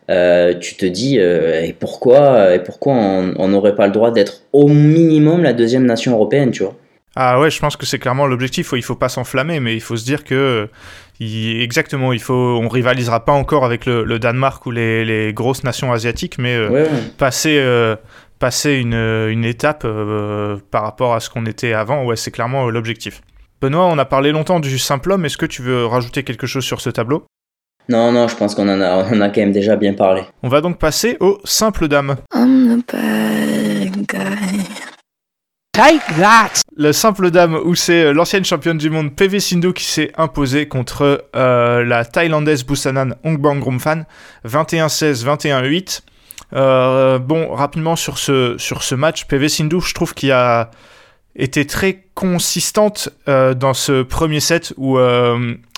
[0.09, 5.43] Tu te dis et pourquoi et pourquoi on n'aurait pas le droit d'être au minimum
[5.43, 6.75] la deuxième nation européenne tu vois?
[7.19, 8.73] Ah ouais, je pense que c'est clairement l'objectif.
[8.75, 10.69] Il faut pas s'enflammer, mais il faut se dire que
[11.19, 16.37] exactement, il faut, on rivalisera pas encore avec le, Danemark ou les, grosses nations asiatiques,
[16.37, 16.85] mais euh,
[17.17, 17.95] passer, euh,
[18.37, 22.69] passer une, une étape euh, par rapport à ce qu'on était avant, ouais, c'est clairement
[22.69, 23.21] l'objectif.
[23.61, 25.25] Benoît, on a parlé longtemps du simple homme.
[25.25, 27.25] Est-ce que tu veux rajouter quelque chose sur ce tableau?
[27.89, 30.21] Non, non, je pense qu'on en a, on a quand même déjà bien parlé.
[30.43, 32.17] On va donc passer au simple dame.
[35.77, 39.83] Take that Le simple dame où c'est euh, l'ancienne championne du monde PV Sindhu qui
[39.83, 44.05] s'est imposée contre euh, la thaïlandaise Busanan Ongbang Rumfan
[44.43, 46.01] 21-16, 21-8.
[46.53, 50.71] Euh, bon, rapidement sur ce, sur ce match, PV Sindhu, je trouve qu'il a
[51.35, 54.97] été très consistante dans ce premier set où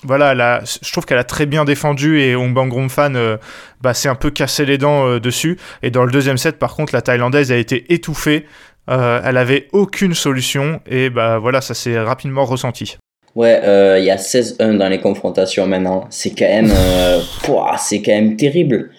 [0.02, 3.36] voilà, je trouve qu'elle a très bien défendu et Ongbang Rumfan
[3.82, 5.58] bah, s'est un peu cassé les dents dessus.
[5.82, 8.46] Et dans le deuxième set, par contre, la thaïlandaise a été étouffée.
[8.90, 12.96] Euh, elle avait aucune solution et bah voilà, ça s'est rapidement ressenti.
[13.36, 16.06] Ouais, euh, il y a 16-1 dans les confrontations maintenant.
[16.10, 17.20] C'est quand même, euh,
[17.78, 18.90] c'est quand même terrible.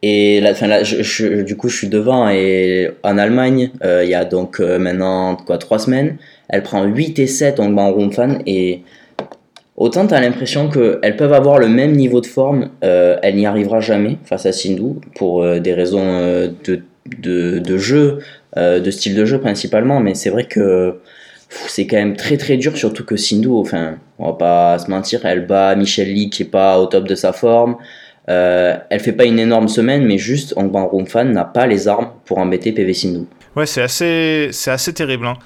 [0.00, 0.68] Et là, fin,
[1.42, 5.78] du coup, je suis devant et en Allemagne, il y a donc maintenant quoi trois
[5.78, 6.18] semaines,
[6.50, 8.82] elle prend 8 et 7 en Rumfan et
[9.76, 13.80] autant tu as l'impression qu'elles peuvent avoir le même niveau de forme, elle n'y arrivera
[13.80, 16.82] jamais face à Sindhu pour des raisons de,
[17.58, 18.18] de jeu,
[18.56, 21.00] euh, de style de jeu principalement, mais c'est vrai que
[21.48, 25.24] c'est quand même très très dur, surtout que Sindhu, enfin, on va pas se mentir,
[25.24, 27.76] elle bat Michel Lee qui est pas au top de sa forme.
[28.28, 32.10] Euh, elle fait pas une énorme semaine, mais juste Room Fan n'a pas les armes
[32.24, 33.26] pour embêter PV Sindhu.
[33.54, 35.26] Ouais, c'est assez, c'est assez terrible.
[35.26, 35.36] Hein.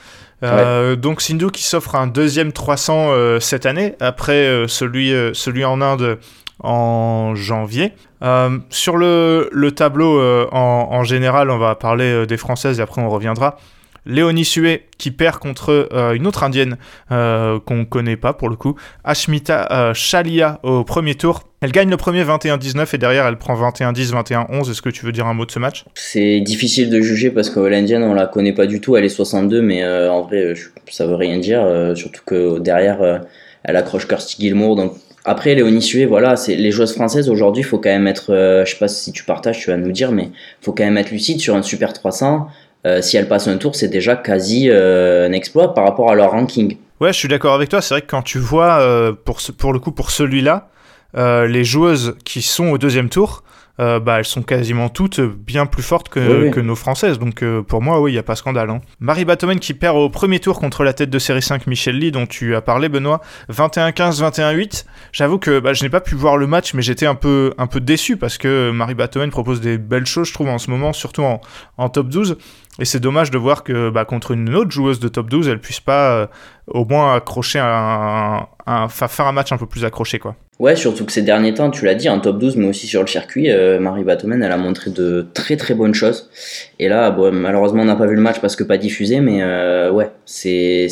[0.44, 6.18] Euh, donc Sindhu qui s'offre un deuxième 300 cette année, après celui, celui en Inde
[6.60, 7.92] en janvier.
[8.22, 13.00] Euh, sur le, tableau euh, en, général, on va parler euh, des Françaises et après
[13.00, 13.58] on reviendra.
[14.06, 16.78] Léonie Sué qui perd contre une autre indienne
[17.10, 21.42] qu'on connaît pas pour le coup, Ashmita Shalia au premier tour.
[21.60, 24.70] Elle gagne le premier 21-19 et derrière elle prend 21-10, 21-11.
[24.70, 25.84] Est-ce que tu veux dire un mot de ce match?
[25.94, 29.10] C'est difficile de juger parce que l'indienne on la connaît pas du tout, elle est
[29.10, 30.54] 62 mais en vrai
[30.88, 33.20] ça veut rien dire, surtout que derrière
[33.64, 34.94] elle accroche Kirsty Gilmour donc
[35.28, 38.64] après, Léonie Sué, voilà, c'est les joueuses françaises aujourd'hui, il faut quand même être, euh,
[38.64, 40.96] je sais pas si tu partages, tu vas nous dire, mais il faut quand même
[40.96, 42.48] être lucide sur un Super 300.
[42.86, 46.14] Euh, si elles passent un tour, c'est déjà quasi euh, un exploit par rapport à
[46.14, 46.78] leur ranking.
[47.00, 47.82] Ouais, je suis d'accord avec toi.
[47.82, 50.70] C'est vrai que quand tu vois, pour, pour le coup, pour celui-là,
[51.14, 53.44] les joueuses qui sont au deuxième tour,
[53.80, 57.18] euh, bah, elles sont quasiment toutes bien plus fortes que, que nos françaises.
[57.18, 58.70] Donc euh, pour moi, oui, il n'y a pas scandale.
[58.70, 58.80] Hein.
[59.00, 62.10] Marie Batomen qui perd au premier tour contre la tête de série 5 Michel Lee,
[62.10, 63.20] dont tu as parlé, Benoît.
[63.50, 64.84] 21-15, 21-8.
[65.12, 67.66] J'avoue que bah, je n'ai pas pu voir le match, mais j'étais un peu, un
[67.66, 70.92] peu déçu parce que Marie Batomen propose des belles choses, je trouve, en ce moment,
[70.92, 71.40] surtout en,
[71.76, 72.36] en top 12.
[72.78, 75.60] Et c'est dommage de voir que bah, contre une autre joueuse de top 12, elle
[75.60, 76.26] puisse pas euh,
[76.68, 78.46] au moins accrocher un,
[78.88, 80.18] faire un match un peu plus accroché.
[80.18, 80.36] quoi.
[80.60, 83.00] Ouais, surtout que ces derniers temps, tu l'as dit, en top 12, mais aussi sur
[83.00, 86.30] le circuit, euh, Marie Batomen, elle a montré de très très bonnes choses.
[86.78, 89.90] Et là, malheureusement, on n'a pas vu le match parce que pas diffusé, mais euh,
[89.90, 90.88] ouais, c'est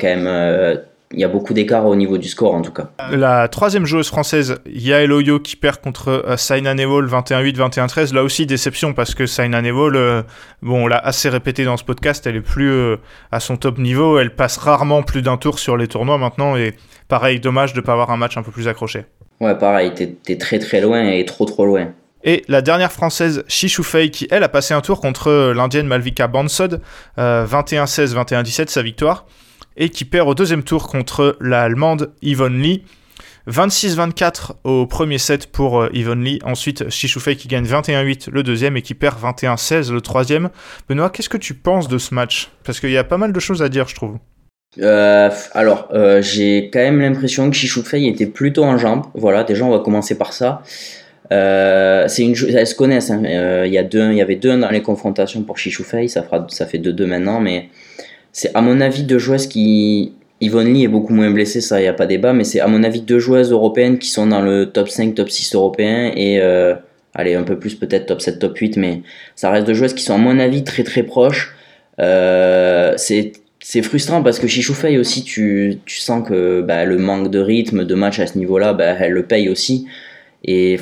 [0.00, 0.80] quand même
[1.12, 2.90] il y a beaucoup d'écart au niveau du score en tout cas.
[3.10, 8.14] La troisième joueuse française, Yael Oyo, qui perd contre euh, Saina Nevol 21-8, 21-13.
[8.14, 10.22] Là aussi, déception parce que Saina Nevol, euh,
[10.62, 12.96] bon, on l'a assez répété dans ce podcast, elle est plus euh,
[13.30, 14.18] à son top niveau.
[14.18, 16.56] Elle passe rarement plus d'un tour sur les tournois maintenant.
[16.56, 16.74] Et
[17.08, 19.04] pareil, dommage de ne pas avoir un match un peu plus accroché.
[19.40, 21.88] Ouais, pareil, t'es très très loin et trop trop loin.
[22.24, 26.80] Et la dernière française, Fei, qui elle a passé un tour contre l'indienne Malvika Bansod,
[27.18, 29.26] 21-16, 21-17, sa victoire
[29.76, 32.82] et qui perd au deuxième tour contre l'Allemande Yvonne Lee.
[33.48, 36.38] 26-24 au premier set pour euh, Yvonne Lee.
[36.44, 40.50] Ensuite, Shishufei qui gagne 21-8 le deuxième et qui perd 21-16 le troisième.
[40.88, 42.50] Benoît, qu'est-ce que tu penses de ce match?
[42.64, 44.18] Parce qu'il y a pas mal de choses à dire, je trouve.
[44.80, 49.04] Euh, alors, euh, j'ai quand même l'impression que Shishufei était plutôt en jambes.
[49.14, 50.62] Voilà, déjà, on va commencer par ça.
[51.30, 53.10] une, elles se connaissent.
[53.10, 53.22] Hein.
[53.66, 56.06] Il y, a deux, il y avait deux dans les confrontations pour Shishufei.
[56.08, 57.68] Ça, fera, ça fait 2-2 maintenant, mais
[58.32, 60.12] c'est à mon avis deux joueuses qui.
[60.40, 62.66] Yvonne Lee est beaucoup moins blessée, ça, il n'y a pas débat, mais c'est à
[62.66, 66.40] mon avis deux joueuses européennes qui sont dans le top 5, top 6 européen et.
[66.40, 66.74] Euh,
[67.14, 69.02] allez, un peu plus peut-être top 7, top 8, mais
[69.36, 71.54] ça reste deux joueuses qui sont à mon avis très très proches.
[72.00, 77.38] Euh, c'est frustrant parce que Chichoufei aussi, tu, tu sens que bah, le manque de
[77.38, 79.86] rythme, de match à ce niveau-là, bah, elle le paye aussi.
[80.44, 80.80] Et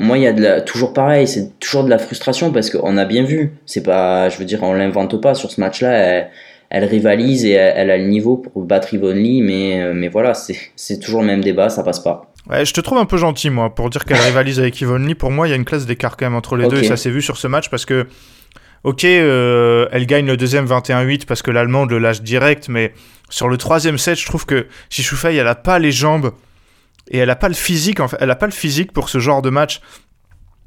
[0.00, 2.96] moi, il y a de la, toujours pareil, c'est toujours de la frustration parce qu'on
[2.96, 3.52] a bien vu.
[3.66, 6.28] C'est pas, je veux dire, on l'invente pas sur ce match-là.
[6.76, 10.34] Elle rivalise et elle, a le niveau pour battre Yvonne Lee, mais, euh, mais voilà,
[10.34, 12.30] c'est toujours le même débat, ça passe pas.
[12.50, 15.14] Ouais, je te trouve un peu gentil, moi, pour dire qu'elle rivalise avec Yvonne Lee.
[15.14, 16.98] Pour moi, il y a une classe d'écart quand même entre les deux, et ça
[16.98, 18.06] s'est vu sur ce match parce que,
[18.84, 22.92] ok, euh, elle gagne le deuxième 21-8 parce que l'Allemande le lâche direct, mais
[23.30, 26.32] sur le troisième set, je trouve que Shishufei, elle a pas les jambes
[27.10, 29.18] et elle a pas le physique, en fait, elle a pas le physique pour ce
[29.18, 29.80] genre de match.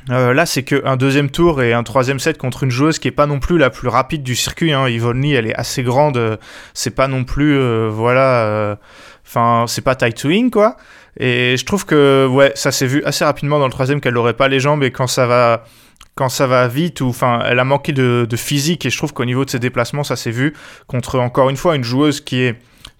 [0.10, 3.12] Euh, là, c'est qu'un deuxième tour et un troisième set contre une joueuse qui est
[3.12, 4.74] pas non plus la plus rapide du circuit.
[4.74, 4.88] Hein.
[4.88, 6.18] Yvonne elle est assez grande.
[6.18, 6.38] Euh,
[6.74, 8.78] c'est pas non plus, euh, voilà,
[9.26, 10.78] enfin, c'est pas tight swing quoi.
[11.20, 14.34] Et je trouve que, ouais, ça s'est vu assez rapidement dans le troisième qu'elle n'aurait
[14.34, 15.66] pas les jambes et quand ça va,
[16.16, 19.14] quand ça va vite ou, enfin, elle a manqué de, de physique et je trouve
[19.14, 20.54] qu'au niveau de ses déplacements, ça s'est vu
[20.88, 22.56] contre encore une fois une joueuse qui est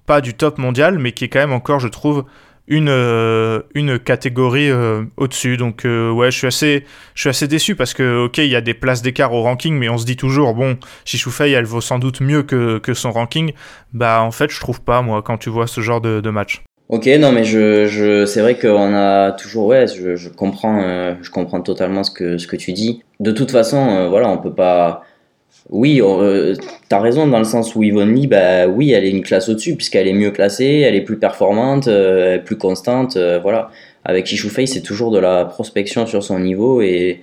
[0.06, 2.26] pas du top mondial, mais qui est quand même encore, je trouve,
[2.70, 5.58] une, euh, une catégorie euh, au-dessus.
[5.58, 6.86] Donc euh, ouais, je suis assez
[7.26, 9.98] assez déçu parce que ok, il y a des places d'écart au ranking, mais on
[9.98, 13.52] se dit toujours bon, Chichoufei, elle vaut sans doute mieux que, que, son ranking.
[13.94, 16.64] Bah en fait, je trouve pas moi quand tu vois ce genre de, de match.
[16.88, 21.30] Ok, non mais je, je c'est vrai qu'on a toujours ouais, je, je comprends je
[21.30, 23.04] comprends totalement ce que ce que tu dis.
[23.20, 25.04] De toute façon, voilà, on peut pas
[25.70, 29.12] oui, euh, tu as raison dans le sens où Yvonne Lee, bah, oui, elle est
[29.12, 33.18] une classe au-dessus puisqu'elle est mieux classée, elle est plus performante, euh, plus constante.
[33.18, 33.70] Euh, voilà.
[34.04, 37.22] Avec Fei, c'est toujours de la prospection sur son niveau et,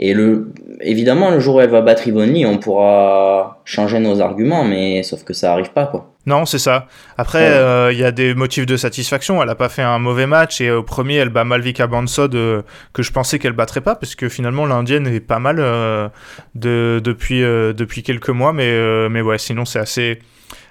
[0.00, 4.20] et le, évidemment, le jour où elle va battre Yvonne Lee, on pourra changer nos
[4.20, 6.14] arguments, mais sauf que ça arrive pas, quoi.
[6.24, 6.86] Non, c'est ça.
[7.16, 9.42] Après, euh, il y a des motifs de satisfaction.
[9.42, 12.62] Elle a pas fait un mauvais match et au premier, elle bat Malvika Bansod euh,
[12.92, 16.08] que je pensais qu'elle battrait pas parce que finalement l'indienne est pas mal euh,
[16.54, 20.18] de, depuis depuis quelques mois, mais mais ouais, sinon c'est assez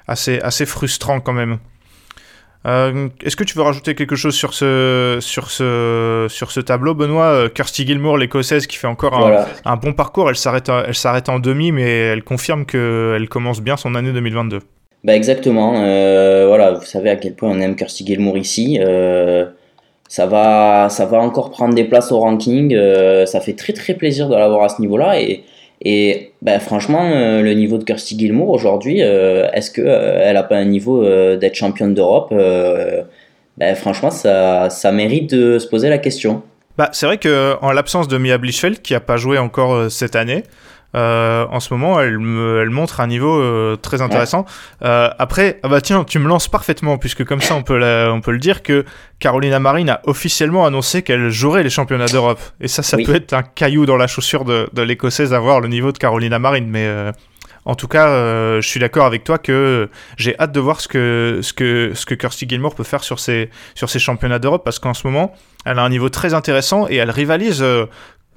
[0.07, 1.57] assez assez frustrant quand même.
[2.67, 7.49] Est-ce que tu veux rajouter quelque chose sur ce, sur ce, sur ce tableau, Benoît?
[7.49, 10.29] Kirsty Gilmour, l'écossaise, qui fait encore un, un bon parcours.
[10.29, 10.69] Elle s'arrête,
[11.29, 14.59] en demi, mais elle confirme qu'elle commence bien son année 2022.
[15.03, 15.75] Bah exactement.
[15.77, 18.77] Euh, voilà, vous savez à quel point on aime Kirsty Gilmour ici.
[18.81, 19.45] Euh,
[20.09, 22.73] ça va, ça va encore prendre des places au ranking.
[22.73, 25.21] Euh, ça fait très très plaisir de l'avoir à ce niveau-là.
[25.21, 25.43] Et,
[25.81, 30.65] et bah, franchement, le niveau de Kirsty Gilmour aujourd'hui, est-ce qu'elle elle n'a pas un
[30.65, 31.03] niveau
[31.35, 32.33] d'être championne d'Europe
[33.57, 36.41] bah, Franchement, ça, ça mérite de se poser la question.
[36.77, 40.43] Bah, c'est vrai qu'en l'absence de Mia Blichfeld, qui n'a pas joué encore cette année,
[40.97, 44.45] euh, en ce moment, elle, me, elle montre un niveau euh, très intéressant.
[44.83, 47.79] Euh, après, ah bah tiens, tu me lances parfaitement, puisque comme ça, on peut,
[48.11, 48.83] on peut le dire que
[49.19, 52.39] Carolina Marine a officiellement annoncé qu'elle jouerait les championnats d'Europe.
[52.61, 55.67] Et ça, ça peut être un caillou dans la chaussure de, de l'écossaise d'avoir le
[55.67, 56.67] niveau de Carolina Marine.
[56.67, 56.87] Mais
[57.67, 60.87] En tout cas, euh, je suis d'accord avec toi que j'ai hâte de voir ce
[60.87, 64.93] que, ce que, ce que Kirsty Gilmour peut faire sur ses championnats d'Europe parce qu'en
[64.93, 65.33] ce moment,
[65.65, 67.61] elle a un niveau très intéressant et elle rivalise.
[67.61, 67.85] Euh,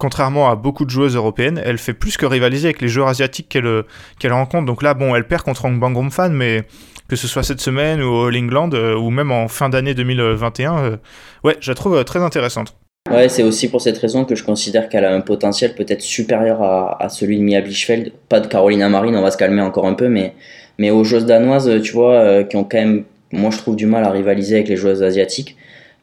[0.01, 3.49] contrairement à beaucoup de joueuses européennes, elle fait plus que rivaliser avec les joueurs asiatiques
[3.49, 3.85] qu'elle
[4.19, 4.67] qu'elle rencontre.
[4.67, 6.65] Donc là, bon, elle perd contre Hong Bang Fan, mais
[7.09, 9.95] que ce soit cette semaine ou au All England euh, ou même en fin d'année
[9.95, 10.99] 2021,
[11.45, 12.75] ouais, je la trouve très intéressante.
[13.11, 16.63] Ouais, c'est aussi pour cette raison que je considère qu'elle a un potentiel peut-être supérieur
[16.63, 18.13] à, celui de Mia Blichfeld.
[18.29, 20.35] Pas de Carolina Marine, on va se calmer encore un peu, mais,
[20.79, 23.87] mais aux joueuses danoises, tu vois, euh, qui ont quand même, moi je trouve du
[23.87, 25.57] mal à rivaliser avec les joueuses asiatiques.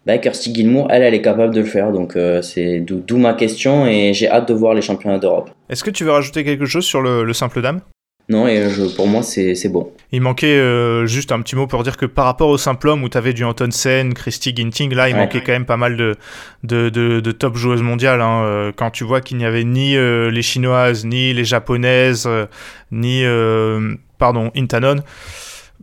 [0.07, 1.91] Bah, Kirsty Gilmour, elle, elle est capable de le faire.
[1.91, 5.51] Donc euh, c'est d'où ma question et j'ai hâte de voir les championnats d'Europe.
[5.69, 7.81] Est-ce que tu veux rajouter quelque chose sur le simple dame?
[8.29, 9.89] Non, et je, pour moi, c'est bon.
[10.11, 13.03] Il manquait euh, juste un petit mot pour dire que par rapport au simple homme
[13.03, 15.95] où tu avais du Anton Sen, Christy Ginting, là, il manquait quand même pas mal
[15.95, 16.17] de,
[16.63, 18.19] de, de, top joueuses mondiales.
[18.19, 22.27] Hein, euh, quand tu vois qu'il n'y avait ni euh, les chinoises, ni les japonaises,
[22.91, 23.23] ni,
[24.17, 24.97] pardon, Intanon,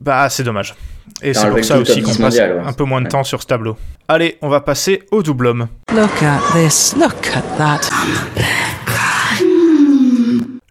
[0.00, 0.74] bah, c'est dommage.
[1.22, 3.76] Et c'est pour ça aussi qu'on passe un peu moins de temps sur ce tableau.
[4.08, 5.68] Allez, on va passer au double homme.
[5.94, 7.90] Look at this, look at that.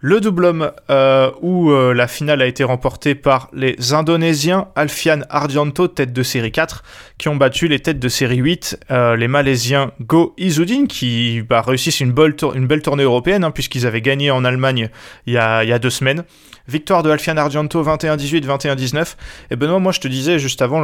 [0.06, 5.22] Le double homme euh, où euh, la finale a été remportée par les Indonésiens Alfian
[5.30, 6.84] Ardianto, tête de série 4,
[7.18, 11.62] qui ont battu les têtes de série 8, euh, les Malaisiens Go Izudin, qui bah,
[11.62, 14.90] réussissent une, belle tournée européenne, hein, puisqu'ils avaient gagné en Allemagne
[15.26, 16.26] il y a, y a deux semaines.
[16.68, 19.16] Victoire de Alfian Ardianto 21-18, 21-19.
[19.52, 20.84] Et Benoît, moi je te disais juste avant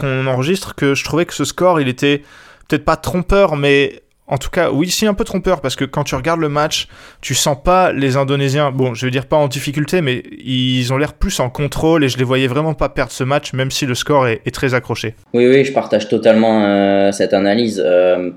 [0.00, 2.24] qu'on enregistre que je trouvais que ce score, il était
[2.66, 6.04] peut-être pas trompeur, mais en tout cas, oui, c'est un peu trompeur parce que quand
[6.04, 6.88] tu regardes le match,
[7.20, 10.98] tu sens pas les Indonésiens, bon, je veux dire pas en difficulté, mais ils ont
[10.98, 13.86] l'air plus en contrôle et je les voyais vraiment pas perdre ce match, même si
[13.86, 15.14] le score est, très accroché.
[15.34, 17.82] Oui, oui, je partage totalement euh, cette analyse.
[17.84, 18.30] Euh,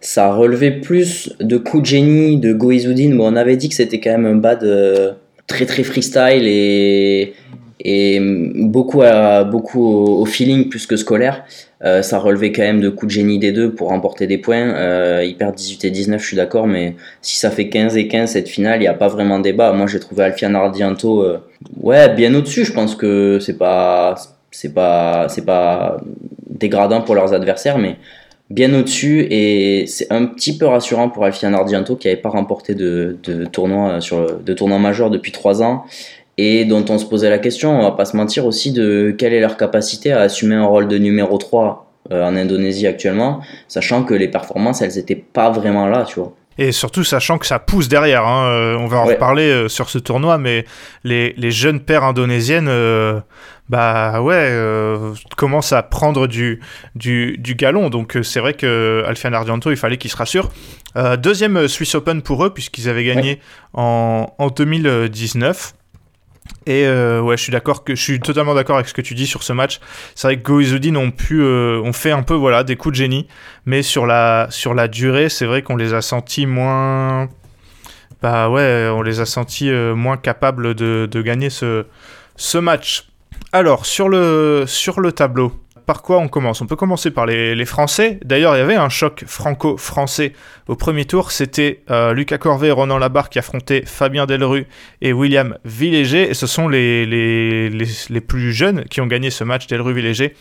[0.00, 4.10] ça relevait plus de coups de génie de mais on avait dit que c'était quand
[4.10, 4.64] même un bad
[5.46, 7.34] très très freestyle et,
[7.80, 11.44] et beaucoup, à, beaucoup au, feeling plus que scolaire.
[11.84, 14.74] Euh, ça relevait quand même de coups de génie des deux pour remporter des points.
[14.74, 18.08] Euh, ils perdent 18 et 19, je suis d'accord, mais si ça fait 15 et
[18.08, 19.72] 15 cette finale, il n'y a pas vraiment débat.
[19.72, 21.38] Moi, j'ai trouvé Alfian Ardianto, euh,
[21.80, 22.64] ouais, bien au-dessus.
[22.64, 24.16] Je pense que c'est pas,
[24.74, 26.00] pas, pas
[26.50, 27.96] dégradant pour leurs adversaires, mais
[28.50, 32.74] bien au-dessus et c'est un petit peu rassurant pour Alfian Ardianto qui n'avait pas remporté
[32.74, 35.84] de, de tournoi sur de tournoi majeur depuis 3 ans
[36.38, 39.34] et dont on se posait la question, on va pas se mentir aussi, de quelle
[39.34, 44.04] est leur capacité à assumer un rôle de numéro 3 euh, en Indonésie actuellement, sachant
[44.04, 46.32] que les performances, elles étaient pas vraiment là, tu vois.
[46.56, 48.26] Et surtout, sachant que ça pousse derrière.
[48.26, 50.64] Hein, euh, on va en reparler euh, sur ce tournoi, mais
[51.04, 52.70] les, les jeunes paires indonésiennes,
[53.68, 54.50] bah ouais,
[55.36, 56.60] commencent à prendre du,
[56.94, 57.90] du, du galon.
[57.90, 60.50] Donc c'est vrai que Alfian Ardianto, il fallait qu'il se rassure.
[61.18, 63.40] deuxième Swiss Open pour eux, puisqu'ils avaient gagné
[63.74, 65.74] en, en 2019.
[66.66, 69.14] Et euh, ouais, je suis d'accord que je suis totalement d'accord avec ce que tu
[69.14, 69.80] dis sur ce match.
[70.14, 72.96] C'est vrai que Goizudin ont pu, euh, ont fait un peu voilà des coups de
[72.96, 73.26] génie,
[73.64, 77.28] mais sur la sur la durée, c'est vrai qu'on les a sentis moins,
[78.20, 81.86] bah ouais, on les a sentis euh, moins capables de, de gagner ce
[82.36, 83.08] ce match.
[83.52, 85.52] Alors sur le sur le tableau,
[85.88, 86.60] par quoi on commence?
[86.60, 88.20] On peut commencer par les, Français.
[88.22, 90.34] D'ailleurs, il y avait un choc franco-français
[90.66, 91.32] au premier tour.
[91.32, 94.66] C'était euh, Lucas Corvet et Ronan Labarre qui affrontaient Fabien Delru
[95.00, 96.28] et William Villéger.
[96.28, 100.34] Et ce sont les, les, plus jeunes qui ont gagné ce match, Delru-Villéger,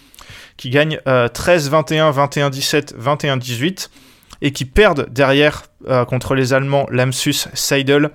[0.58, 3.88] qui gagnent 13-21, 21-17, 21-18
[4.42, 8.12] et qui perdent derrière euh, contre les Allemands Lamsus Seidel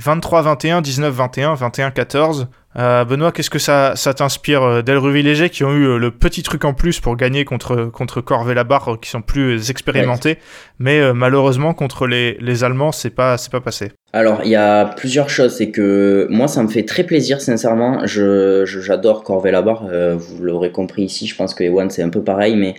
[0.00, 2.46] 23-21, 19-21, 21-14.
[2.78, 6.10] Euh, Benoît, qu'est-ce que ça, ça t'inspire euh, d'Elruvi Léger qui ont eu euh, le
[6.10, 10.38] petit truc en plus pour gagner contre, contre Corvée Labarre qui sont plus expérimentés,
[10.78, 13.92] mais malheureusement contre les, les Allemands, c'est pas, c'est pas passé.
[14.12, 15.56] Alors, il y a plusieurs choses.
[15.56, 18.06] C'est que moi, ça me fait très plaisir, sincèrement.
[18.06, 19.84] Je, j'adore Corvée Labarre,
[20.16, 21.26] vous l'aurez compris ici.
[21.26, 22.74] Je pense que Ewan, c'est un peu pareil, mais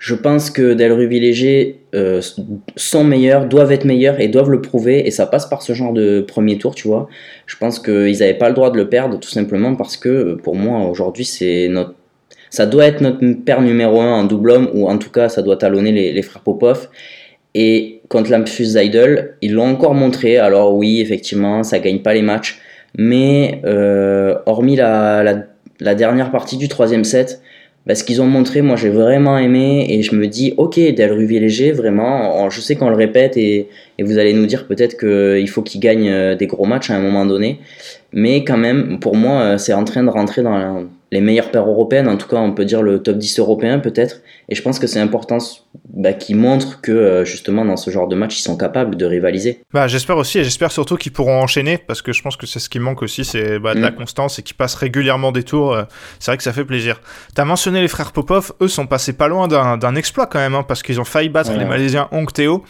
[0.00, 2.22] je pense que Delruby Léger euh,
[2.74, 5.92] sont meilleurs, doivent être meilleurs et doivent le prouver et ça passe par ce genre
[5.92, 7.06] de premier tour, tu vois.
[7.44, 10.56] Je pense qu'ils n'avaient pas le droit de le perdre tout simplement parce que pour
[10.56, 11.94] moi aujourd'hui c'est notre
[12.48, 15.42] ça doit être notre paire numéro 1 en double homme ou en tout cas ça
[15.42, 16.88] doit talonner les, frères Popov
[17.54, 22.22] et contre l'Ampus Zeidel ils l'ont encore montré alors oui effectivement ça gagne pas les
[22.22, 22.58] matchs
[22.96, 27.42] mais euh, hormis la dernière partie du troisième set
[27.88, 31.72] ce qu'ils ont montré, moi j'ai vraiment aimé et je me dis, ok, Del Léger,
[31.72, 33.68] vraiment, je sais qu'on le répète et,
[34.00, 37.00] vous allez nous dire peut-être qu'il faut qu'il gagne euh, des gros matchs à un
[37.00, 37.60] moment donné,
[38.12, 41.68] mais quand même, pour moi, euh, c'est en train de rentrer dans les meilleures paires
[41.68, 44.78] européennes, en tout cas on peut dire le top 10 européen peut-être, et je pense
[44.78, 45.38] que c'est important
[45.92, 49.04] bah, qui montrent que euh, justement dans ce genre de match ils sont capables de
[49.04, 49.62] rivaliser.
[49.72, 52.60] Bah j'espère aussi et j'espère surtout qu'ils pourront enchaîner parce que je pense que c'est
[52.60, 53.96] ce qui manque aussi, c'est bah, de la mm.
[53.96, 55.72] constance et qu'ils passent régulièrement des tours.
[55.72, 55.82] Euh,
[56.20, 57.00] c'est vrai que ça fait plaisir.
[57.34, 60.64] T'as mentionné les frères Popov, eux sont passés pas loin d'un exploit quand même hein,
[60.66, 62.64] parce qu'ils ont failli battre les Malaisiens Hong Teo.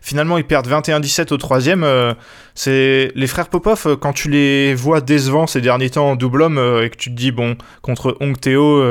[0.00, 1.84] Finalement, ils perdent 21-17 au troisième.
[1.84, 2.12] Euh,
[2.54, 6.58] c'est les frères Popov, quand tu les vois décevants ces derniers temps en double homme
[6.82, 8.82] et que tu te dis, bon, contre Hong Teo,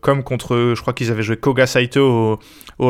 [0.00, 2.38] comme contre, je crois qu'ils avaient joué Koga Saito au,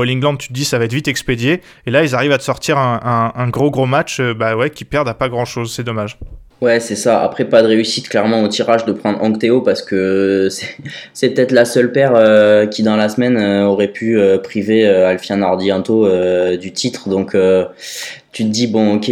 [0.01, 1.61] All England, tu te dis, ça va être vite expédié.
[1.87, 5.09] Et là, ils arrivent à te sortir un, gros, gros match, bah ouais, qui perdent
[5.09, 5.73] à pas grand chose.
[5.75, 6.19] C'est dommage.
[6.63, 7.25] Ouais, c'est ça.
[7.25, 10.49] Après, pas de réussite clairement au tirage de prendre Théo parce que
[11.13, 14.87] c'est peut-être la seule paire euh, qui dans la semaine euh, aurait pu euh, priver
[14.87, 16.09] Alfian Ardianto
[16.57, 17.09] du titre.
[17.09, 17.37] Donc
[18.31, 19.11] tu te dis bon ok,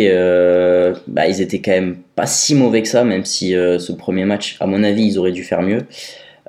[1.08, 4.56] bah ils étaient quand même pas si mauvais que ça, même si ce premier match,
[4.60, 5.80] à mon avis, ils auraient dû faire mieux.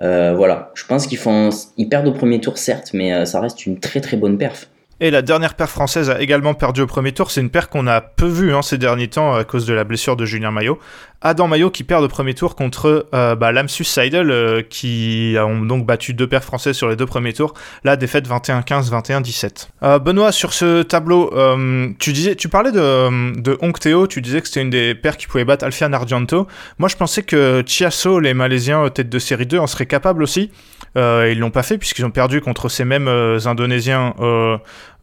[0.01, 3.79] Voilà, je pense qu'ils font, ils perdent au premier tour certes, mais ça reste une
[3.79, 4.67] très très bonne perf.
[5.03, 7.31] Et la dernière paire française a également perdu au premier tour.
[7.31, 9.83] C'est une paire qu'on a peu vue hein, ces derniers temps à cause de la
[9.83, 10.77] blessure de Julien Maillot.
[11.23, 15.61] Adam Maillot qui perd au premier tour contre euh, bah, Lamsus Seidel euh, qui ont
[15.61, 17.55] donc battu deux paires françaises sur les deux premiers tours.
[17.83, 19.67] La défaite 21-15, 21-17.
[19.81, 21.31] Euh, Benoît, sur ce tableau,
[21.97, 25.45] tu disais, tu parlais de, de tu disais que c'était une des paires qui pouvait
[25.45, 26.47] battre Alfian Argento.
[26.77, 30.51] Moi je pensais que Chiasso, les Malaisiens tête de série 2, en seraient capables aussi.
[30.95, 34.13] ils l'ont pas fait puisqu'ils ont perdu contre ces mêmes Indonésiens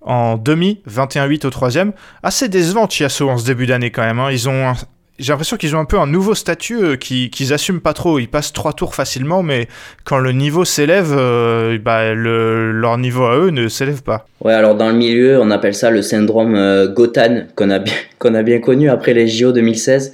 [0.01, 1.93] en demi, 21-8 au troisième.
[2.23, 4.19] Assez décevant Chiasso en ce début d'année quand même.
[4.19, 4.31] Hein.
[4.31, 4.75] Ils ont
[5.19, 8.19] j'ai l'impression qu'ils ont un peu un nouveau statut euh, qu'ils assument pas trop.
[8.19, 9.69] Ils passent trois tours facilement, mais
[10.05, 14.27] quand le niveau s'élève, euh, bah, leur niveau à eux ne s'élève pas.
[14.45, 17.95] Ouais, alors dans le milieu, on appelle ça le syndrome euh, Gotan, qu'on a, bien,
[18.19, 20.13] qu'on a bien connu après les JO 2016.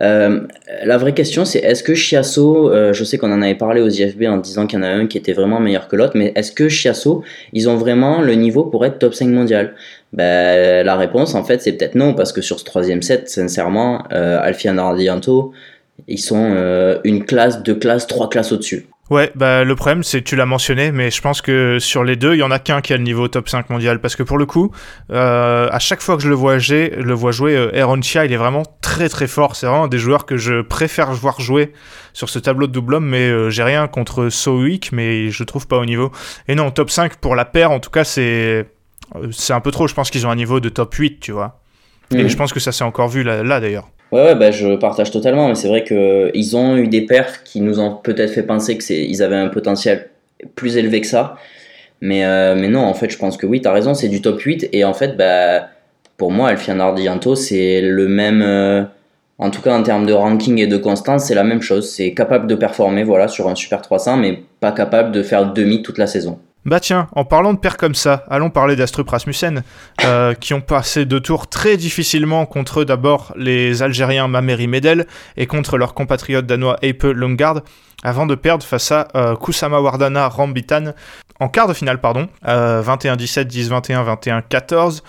[0.00, 0.40] Euh,
[0.84, 3.88] la vraie question, c'est est-ce que Chiasso, euh, je sais qu'on en avait parlé aux
[3.88, 6.32] IFB en disant qu'il y en a un qui était vraiment meilleur que l'autre, mais
[6.34, 7.22] est-ce que Chiasso,
[7.52, 9.74] ils ont vraiment le niveau pour être top 5 mondial?
[10.12, 14.04] Ben, La réponse, en fait, c'est peut-être non, parce que sur ce troisième set, sincèrement,
[14.12, 15.52] euh, Alfian Ardianto,
[16.08, 18.86] ils sont euh, une classe, deux classes, trois classes au-dessus.
[19.10, 22.34] Ouais, bah le problème c'est tu l'as mentionné, mais je pense que sur les deux,
[22.34, 24.38] il y en a qu'un qui a le niveau top 5 mondial parce que pour
[24.38, 24.70] le coup,
[25.10, 28.24] euh, à chaque fois que je le vois, jouer, le vois jouer, euh, Aaron Chia,
[28.24, 29.56] il est vraiment très très fort.
[29.56, 31.72] C'est vraiment des joueurs que je préfère voir jouer
[32.12, 35.42] sur ce tableau de double homme, mais euh, j'ai rien contre So Weak, mais je
[35.42, 36.12] trouve pas au niveau.
[36.46, 38.66] Et non, top 5 pour la paire, en tout cas, c'est
[39.30, 39.88] c'est un peu trop.
[39.88, 41.60] Je pense qu'ils ont un niveau de top 8, tu vois.
[42.12, 42.28] Et mhm.
[42.28, 43.88] je pense que ça s'est encore vu là d'ailleurs.
[44.12, 47.60] Ouais, ouais bah, je partage totalement, mais c'est vrai qu'ils ont eu des perfs qui
[47.60, 50.10] nous ont peut-être fait penser qu'ils avaient un potentiel
[50.54, 51.36] plus élevé que ça.
[52.02, 54.20] Mais, euh, mais non, en fait, je pense que oui, tu as raison, c'est du
[54.20, 54.68] top 8.
[54.72, 55.68] Et en fait, bah,
[56.18, 58.42] pour moi, Alfian Ardianto, c'est le même.
[58.42, 58.84] Euh,
[59.38, 61.90] en tout cas, en termes de ranking et de constance, c'est la même chose.
[61.90, 65.82] C'est capable de performer voilà, sur un Super 300, mais pas capable de faire demi
[65.82, 66.38] toute la saison.
[66.64, 69.64] Bah tiens, en parlant de pères comme ça, allons parler d'Astrup Rasmussen,
[70.04, 75.06] euh, qui ont passé deux tours très difficilement contre d'abord les Algériens Mameri Medel
[75.36, 77.62] et contre leur compatriote danois Eipe Lungard,
[78.04, 80.92] avant de perdre face à euh, Kusama Wardana Rambitan
[81.40, 85.02] en quart de finale, pardon, 21-17, 10-21, 21-14.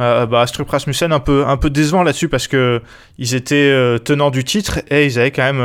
[0.00, 2.80] Euh, bah, Astrup Rasmussen un peu, un peu décevant là-dessus parce que
[3.18, 5.60] ils étaient euh, tenants du titre et ils avaient quand même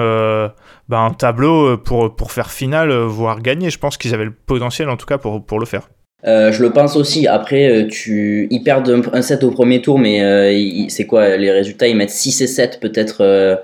[0.90, 3.70] bah, un tableau pour, pour faire finale, voire gagner.
[3.70, 5.90] Je pense qu'ils avaient le potentiel en tout cas pour, pour le faire.
[6.24, 7.28] je le pense aussi.
[7.28, 11.98] Après, tu, ils perdent un, set au premier tour, mais c'est quoi les résultats Ils
[11.98, 13.62] mettent 6 et 7 peut-être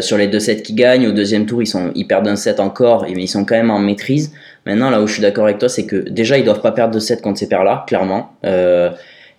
[0.00, 1.08] sur les deux sets qui gagnent.
[1.08, 3.70] Au deuxième tour, ils, sont, ils perdent un set encore, mais ils sont quand même
[3.70, 4.32] en maîtrise.
[4.66, 6.94] Maintenant, là où je suis d'accord avec toi, c'est que déjà, ils doivent pas perdre
[6.94, 8.32] de set contre ces paires-là, clairement.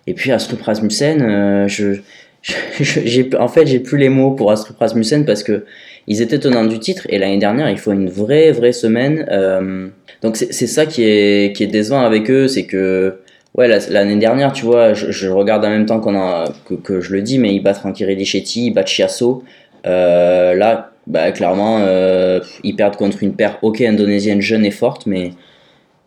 [0.06, 2.00] Et puis Astrup Rasmussen, euh, je,
[2.80, 5.64] j'ai, en fait, j'ai plus les mots pour Astrup Rasmussen parce que
[6.06, 9.26] ils étaient tenants du titre et l'année dernière, il faut une vraie, vraie semaine.
[9.30, 9.88] Euh,
[10.22, 13.20] donc c'est, ça qui est, qui est décevant avec eux, c'est que
[13.56, 16.44] ouais, l'année dernière, tu vois, je, regarde en même temps qu'on a,
[16.82, 19.44] que, je le dis, mais ils battent Frankie Redichetti, ils battent Chiasso.
[19.86, 25.06] Euh, là, bah, clairement, euh, ils perdent contre une paire ok indonésienne jeune et forte,
[25.06, 25.30] mais,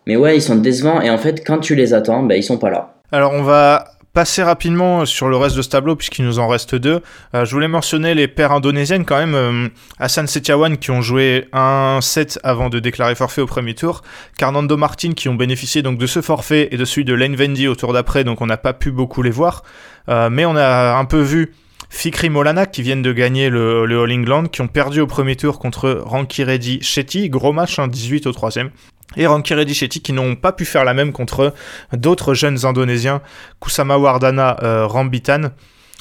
[0.06, 2.58] mais ouais, ils sont décevants et en fait, quand tu les attends, bah, ils sont
[2.58, 2.94] pas là.
[3.12, 6.76] Alors on va passer rapidement sur le reste de ce tableau puisqu'il nous en reste
[6.76, 7.02] deux.
[7.34, 9.34] Euh, je voulais mentionner les paires indonésiennes quand même.
[9.34, 14.04] Euh, Hassan Setiawan qui ont joué un set avant de déclarer forfait au premier tour.
[14.38, 17.68] Carnando Martin qui ont bénéficié donc de ce forfait et de celui de Lane Vendy
[17.68, 19.64] au tour d'après donc on n'a pas pu beaucoup les voir.
[20.10, 21.54] Euh, mais on a un peu vu
[21.90, 25.60] Fikri Molana qui viennent de gagner le, All England, qui ont perdu au premier tour
[25.60, 28.70] contre Rankiredi Shetty, gros match, 18 hein, au troisième
[29.16, 31.54] et Ranki Reddy qui n'ont pas pu faire la même contre
[31.92, 33.22] d'autres jeunes indonésiens,
[33.60, 35.52] Kusama Wardana, euh, Rambitan.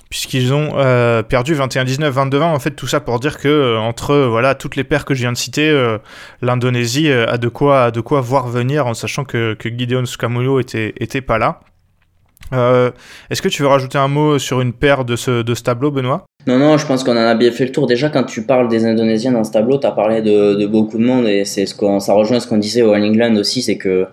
[0.08, 2.42] puisqu'ils ont euh, perdu 21-19, 22-20.
[2.42, 5.20] En fait, tout ça pour dire que euh, entre voilà toutes les paires que je
[5.20, 5.96] viens de citer,
[6.40, 11.22] l'Indonésie a de quoi de quoi voir venir, en sachant que, Gideon Sukamuljo était était
[11.22, 11.60] pas là.
[12.50, 15.90] Est-ce que tu veux rajouter un mot sur une paire de ce, de ce tableau,
[15.90, 16.24] Benoît?
[16.46, 17.86] Non, non, je pense qu'on en a bien fait le tour.
[17.86, 21.04] Déjà, quand tu parles des Indonésiens dans ce tableau, tu as parlé de, beaucoup de
[21.04, 24.06] monde et c'est ce ça rejoint ce qu'on disait au All England aussi, c'est que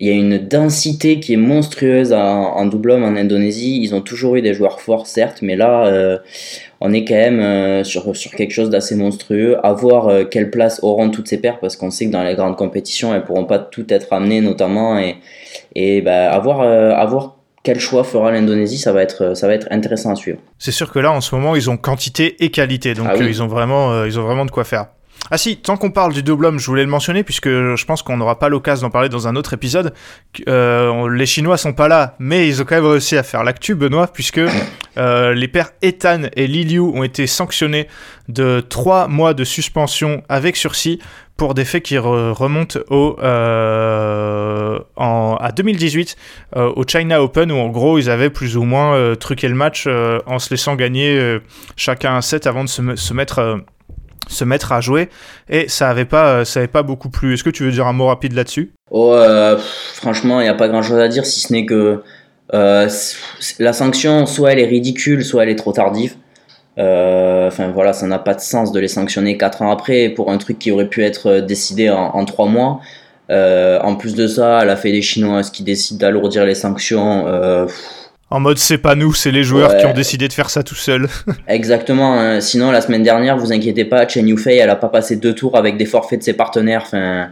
[0.00, 3.80] il y a une densité qui est monstrueuse en, double homme en Indonésie.
[3.82, 6.18] Ils ont toujours eu des joueurs forts, certes, mais là, euh,
[6.80, 9.56] on est quand même euh, sur, sur quelque chose d'assez monstrueux.
[9.64, 12.36] À voir euh, quelle place auront toutes ces paires, parce qu'on sait que dans les
[12.36, 14.96] grandes compétitions, elles pourront pas toutes être amenées, notamment.
[15.00, 15.16] Et,
[15.74, 16.30] et bah,
[17.68, 20.38] quel choix fera l'Indonésie, ça va être ça va être intéressant à suivre.
[20.58, 23.42] C'est sûr que là en ce moment ils ont quantité et qualité, donc ah ils
[23.42, 24.86] ont vraiment ils ont vraiment de quoi faire.
[25.30, 28.02] Ah si, tant qu'on parle du double homme, je voulais le mentionner puisque je pense
[28.02, 29.92] qu'on n'aura pas l'occasion d'en parler dans un autre épisode.
[30.48, 33.74] Euh, les Chinois sont pas là, mais ils ont quand même réussi à faire l'actu,
[33.74, 34.40] Benoît, puisque
[34.96, 37.88] euh, les pères Ethan et Liliu ont été sanctionnés
[38.28, 40.98] de 3 mois de suspension avec sursis
[41.36, 46.16] pour des faits qui remontent au, euh, à 2018
[46.56, 50.40] au China Open où en gros ils avaient plus ou moins truqué le match en
[50.40, 51.38] se laissant gagner
[51.76, 53.62] chacun un set avant de se, se mettre
[54.28, 55.08] se mettre à jouer
[55.48, 57.34] et ça avait pas euh, ça avait pas beaucoup plu.
[57.34, 58.72] Est-ce que tu veux dire un mot rapide là-dessus?
[58.90, 59.58] Oh euh,
[59.94, 62.02] franchement, il n'y a pas grand-chose à dire si ce n'est que
[62.54, 62.88] euh,
[63.58, 66.14] la sanction soit elle est ridicule, soit elle est trop tardive.
[66.76, 70.38] Enfin voilà, ça n'a pas de sens de les sanctionner 4 ans après pour un
[70.38, 72.80] truc qui aurait pu être décidé en, en 3 mois.
[73.30, 77.26] en plus de ça, elle a des Chinoises qui décident d'alourdir les sanctions.
[78.30, 80.74] En mode c'est pas nous, c'est les joueurs qui ont décidé de faire ça tout
[80.74, 81.08] seuls.
[81.48, 82.20] Exactement.
[82.20, 82.40] Hein.
[82.40, 85.56] Sinon la semaine dernière, vous inquiétez pas, Chen Yufei, elle a pas passé deux tours
[85.56, 86.82] avec des forfaits de ses partenaires.
[86.84, 87.30] Enfin,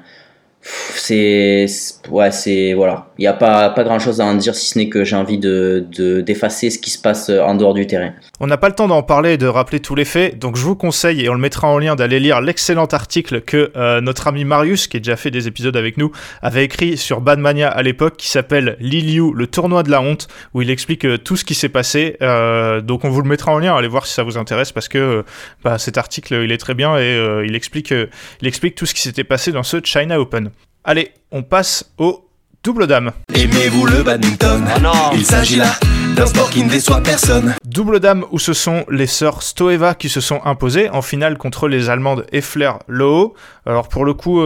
[0.63, 1.67] c'est
[2.11, 4.79] ouais c'est voilà il n'y a pas pas grand chose à en dire si ce
[4.79, 5.87] n'est que j'ai envie de
[6.21, 8.13] d'effacer ce qui se passe en dehors du terrain.
[8.41, 10.63] On n'a pas le temps d'en parler et de rappeler tous les faits donc je
[10.63, 14.27] vous conseille et on le mettra en lien d'aller lire l'excellent article que euh, notre
[14.27, 16.13] ami Marius qui a déjà fait des épisodes avec nous
[16.43, 20.63] avait écrit sur Badmania à l'époque qui s'appelle Liliu le tournoi de la honte où
[20.63, 22.17] il explique euh, tout ce qui s'est passé.
[22.23, 24.89] Euh, donc on vous le mettra en lien allez voir si ça vous intéresse parce
[24.89, 25.25] que
[25.65, 29.01] bah, cet article il est très bien et il explique il explique tout ce qui
[29.01, 30.51] s'était passé dans ce China Open.
[30.85, 32.26] Allez, on passe au
[32.67, 33.13] double dame.
[33.33, 34.91] Aimez-vous le badminton ah non.
[35.15, 35.71] Il s'agit là
[36.17, 37.55] d'un sport qui ne déçoit personne.
[37.65, 41.69] Double dame où ce sont les sœurs Stoeva qui se sont imposées en finale contre
[41.69, 43.35] les Allemandes Effler Loho.
[43.67, 44.41] Alors pour le coup,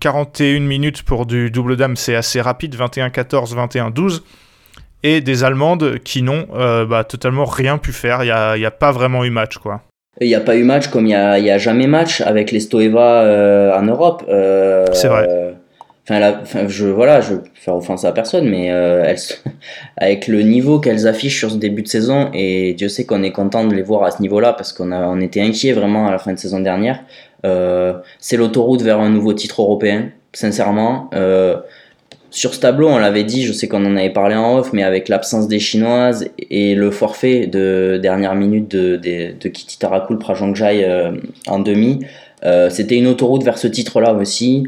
[0.00, 4.22] 41 euh, minutes pour du double dame, c'est assez rapide, 21-14, 21-12
[5.02, 8.22] et des Allemandes qui n'ont euh, bah, totalement rien pu faire.
[8.22, 9.82] Il n'y a, a, pas vraiment eu match, quoi.
[10.22, 12.60] Il n'y a pas eu match comme il n'y a, a, jamais match avec les
[12.60, 14.24] Stoeva euh, en Europe.
[14.30, 15.45] Euh, c'est vrai.
[16.08, 19.18] Enfin, enfin, je voilà, je faire offense à personne, mais euh, elles,
[19.96, 23.32] avec le niveau qu'elles affichent sur ce début de saison, et Dieu sait qu'on est
[23.32, 26.12] content de les voir à ce niveau-là parce qu'on a, on était inquiet vraiment à
[26.12, 27.02] la fin de saison dernière.
[28.20, 31.10] c'est l'autoroute vers un nouveau titre européen, sincèrement.
[32.36, 34.82] Sur ce tableau, on l'avait dit, je sais qu'on en avait parlé en off, mais
[34.82, 40.18] avec l'absence des Chinoises et le forfait de dernière minute de, de, de Kitty Tarakul
[40.18, 41.12] Prajangjai euh,
[41.46, 42.00] en demi,
[42.44, 44.64] euh, c'était une autoroute vers ce titre-là aussi.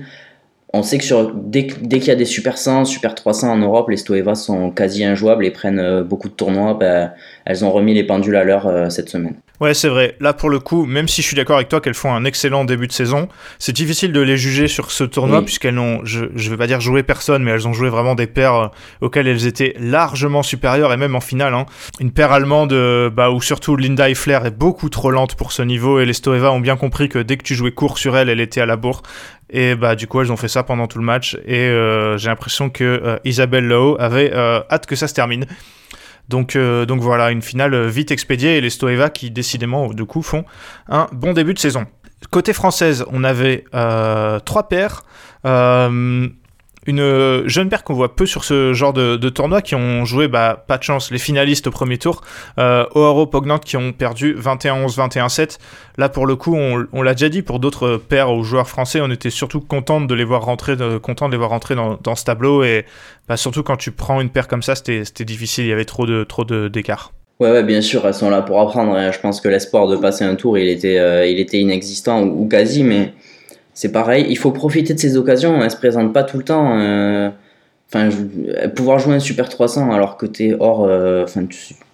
[0.75, 3.57] On sait que sur, dès, dès qu'il y a des Super 100, Super 300 en
[3.57, 6.75] Europe, les Stoeva sont quasi injouables et prennent euh, beaucoup de tournois.
[6.75, 7.13] Ben,
[7.47, 9.37] elles ont remis les pendules à l'heure cette semaine.
[9.61, 10.15] Ouais, c'est vrai.
[10.21, 12.65] Là, pour le coup, même si je suis d'accord avec toi qu'elles font un excellent
[12.65, 13.29] début de saison,
[13.59, 16.81] c'est difficile de les juger sur ce tournoi puisqu'elles n'ont, je, je vais pas dire
[16.81, 18.69] joué personne, mais elles ont joué vraiment des paires euh,
[19.01, 21.55] auxquelles elles étaient largement supérieures et même en finale.
[21.55, 21.67] Hein.
[21.99, 25.63] Une paire allemande, euh, bah, où surtout Linda Flair est beaucoup trop lente pour ce
[25.63, 28.29] niveau et les Stoeva ont bien compris que dès que tu jouais court sur elle,
[28.29, 29.03] elle était à la bourre.
[29.51, 32.29] Et bah du coup elles ont fait ça pendant tout le match et euh, j'ai
[32.29, 35.47] l'impression que Isabelle Lowe avait hâte que ça se termine.
[36.29, 40.23] Donc, euh, donc voilà, une finale vite expédiée et les Stoeva qui décidément du coup
[40.23, 40.45] font
[40.89, 41.87] un bon début de saison.
[42.31, 45.05] Côté française, on avait euh, trois paires.
[45.47, 46.29] Euh,
[46.89, 50.65] une jeune paire qu'on voit peu sur ce genre de, tournoi qui ont joué, bah,
[50.67, 52.23] pas de chance, les finalistes au premier tour,
[52.59, 55.59] euh, Oaro Pognant qui ont perdu 21-11, 21-7.
[55.99, 59.11] Là, pour le coup, on, l'a déjà dit pour d'autres paires ou joueurs français, on
[59.11, 62.25] était surtout content de les voir rentrer, de, content de les voir rentrer dans, ce
[62.25, 62.87] tableau et
[63.29, 66.07] bah, surtout quand tu prends une paire comme ça, c'était difficile, il y avait trop
[66.07, 67.13] de trop d'écart.
[67.39, 69.13] Ouais, bien sûr, elles sont là pour apprendre.
[69.13, 73.13] Je pense que l'espoir de passer un tour, il était, euh, inexistant ou quasi, mais
[73.79, 74.27] c'est pareil.
[74.29, 75.63] Il faut profiter de ces occasions.
[75.63, 76.81] Elles se présentent pas tout le temps.
[76.81, 77.31] Euh,
[77.87, 78.09] enfin,
[78.75, 81.45] pouvoir jouer un Super 300 alors que tu es hors, euh, enfin,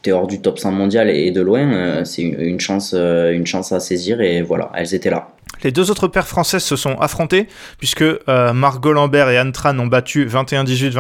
[0.07, 3.71] es hors du top 100 mondial et de loin, euh, c'est une chance, une chance
[3.73, 4.23] à saisir.
[4.23, 5.29] Et voilà, elles étaient là.
[5.63, 9.87] Les deux autres paires françaises se sont affrontées puisque Margot Lambert et Anne Tran ont
[9.87, 10.93] battu 21-18,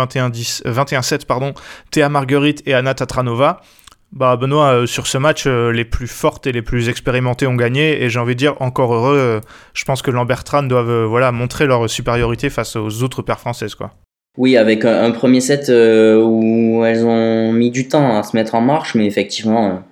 [0.66, 1.54] 21-7 pardon,
[1.92, 3.62] Théa Marguerite et Anna Tatranova.
[4.14, 8.08] Bah Benoît, sur ce match, les plus fortes et les plus expérimentées ont gagné et
[8.08, 9.40] j'ai envie de dire encore heureux.
[9.74, 13.90] je pense que Lambertran doivent voilà montrer leur supériorité face aux autres paires françaises quoi.
[14.38, 18.60] Oui, avec un, premier set où elles ont mis du temps à se mettre en
[18.60, 19.82] marche, mais effectivement,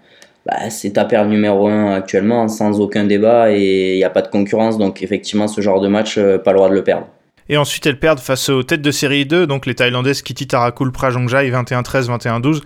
[0.46, 4.22] bah, c'est ta paire numéro 1 actuellement, sans aucun débat, et il n'y a pas
[4.22, 7.06] de concurrence, donc effectivement, ce genre de match, euh, pas le droit de le perdre.
[7.48, 10.90] Et ensuite, elles perdent face aux têtes de série 2, donc les Thaïlandaises Kitty Tarakul
[10.90, 12.60] Prajongjai 21-13, 21-12.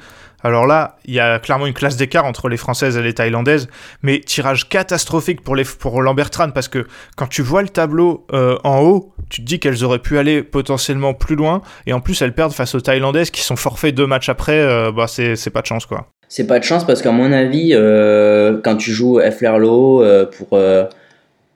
[0.46, 3.66] Alors là, il y a clairement une classe d'écart entre les Françaises et les Thaïlandaises,
[4.02, 5.64] mais tirage catastrophique pour, les,
[6.54, 6.86] parce que
[7.16, 10.44] quand tu vois le tableau euh, en haut, tu te dis qu'elles auraient pu aller
[10.44, 14.06] potentiellement plus loin, et en plus elles perdent face aux Thaïlandaises qui sont forfaites deux
[14.06, 16.06] matchs après, euh, bah c'est pas de chance quoi.
[16.28, 20.04] C'est pas de chance parce qu'à mon avis, euh, quand tu joues Flerlo
[20.36, 20.60] pour,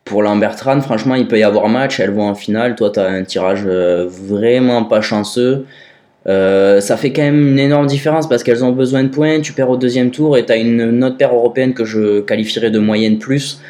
[0.04, 2.00] pour Lambertran, franchement, il peut y avoir match.
[2.00, 2.74] Elles vont en finale.
[2.74, 5.66] Toi, tu as un tirage vraiment pas chanceux.
[6.26, 9.40] Ça fait quand même une énorme différence parce qu'elles ont besoin de points.
[9.40, 12.70] Tu perds au deuxième tour et tu as une, autre paire européenne que je qualifierais
[12.70, 13.60] de moyenne plus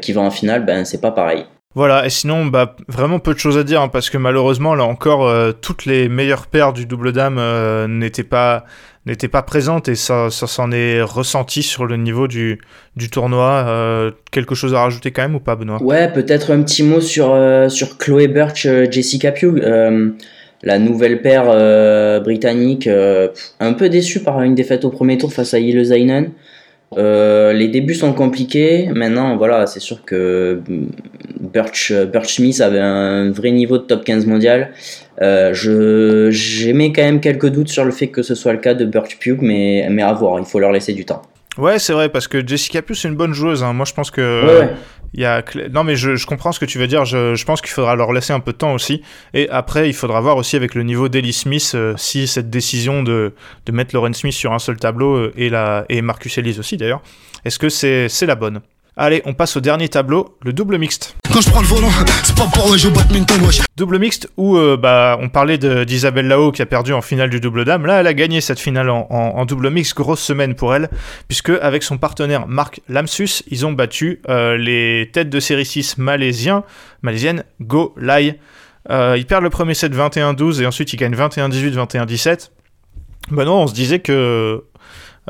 [0.00, 0.64] qui va en finale.
[0.64, 1.44] Ben, c'est pas pareil.
[1.76, 4.82] Voilà, et sinon, bah, vraiment peu de choses à dire, hein, parce que malheureusement, là
[4.82, 7.40] encore, toutes les meilleures paires du double dame
[7.86, 8.64] n'étaient pas
[9.06, 12.60] n'était pas présente et ça, ça s'en est ressenti sur le niveau du,
[12.96, 13.64] du tournoi.
[13.66, 15.82] Euh, quelque chose à rajouter quand même ou pas, Benoît?
[15.82, 19.60] Ouais, peut-être un petit mot sur, euh, sur Chloé Birch, euh, Jessica Pugh,
[20.62, 22.88] la nouvelle paire britannique.
[23.60, 26.30] un peu déçue par une défaite au premier tour face à Yile Zainen.
[26.96, 28.88] les débuts sont compliqués.
[28.94, 30.60] Maintenant, voilà, c'est sûr que
[31.40, 34.72] Birch, Birch Smith avait un vrai niveau de top 15 mondial.
[35.22, 38.84] Euh, j'émets quand même quelques doutes sur le fait que ce soit le cas de
[38.84, 41.22] Birch Pugh, mais, mais à voir, il faut leur laisser du temps.
[41.58, 43.62] Ouais, c'est vrai, parce que Jessica Pugh, c'est une bonne joueuse.
[43.62, 43.72] Hein.
[43.72, 44.68] Moi, je pense que.
[45.14, 45.42] Il.
[45.72, 47.04] Non, mais je, comprends ce que tu veux dire.
[47.04, 49.02] Je, pense qu'il faudra leur laisser un peu de temps aussi.
[49.34, 53.02] Et après, il faudra voir aussi avec le niveau d'Ellie Smith euh, si cette décision
[53.02, 53.34] de,
[53.66, 55.84] de mettre Lauren Smith sur un seul tableau euh, et, la...
[55.88, 57.02] et Marcus Ellis aussi d'ailleurs,
[57.44, 58.60] est-ce que c'est la bonne?
[59.02, 61.16] Allez, on passe au dernier tableau, le double mixte.
[61.32, 61.88] Quand je prends le volant,
[62.22, 63.62] c'est pas pour jouer badminton, wesh.
[63.74, 67.40] Double mixte où euh, bah, on parlait d'Isabelle Lao qui a perdu en finale du
[67.40, 67.86] double dame.
[67.86, 69.96] Là, elle a gagné cette finale en, double mixte.
[69.96, 70.90] Grosse semaine pour elle,
[71.28, 75.96] puisque avec son partenaire Marc Lamsus, ils ont battu euh, les têtes de série 6
[75.96, 76.62] malaisiens,
[77.00, 78.38] malaisiennes Go Lai.
[78.90, 82.50] Euh, ils perdent le premier set 21-12 et ensuite ils gagnent 21-18, 21-17.
[83.30, 84.62] Bah non, on se disait que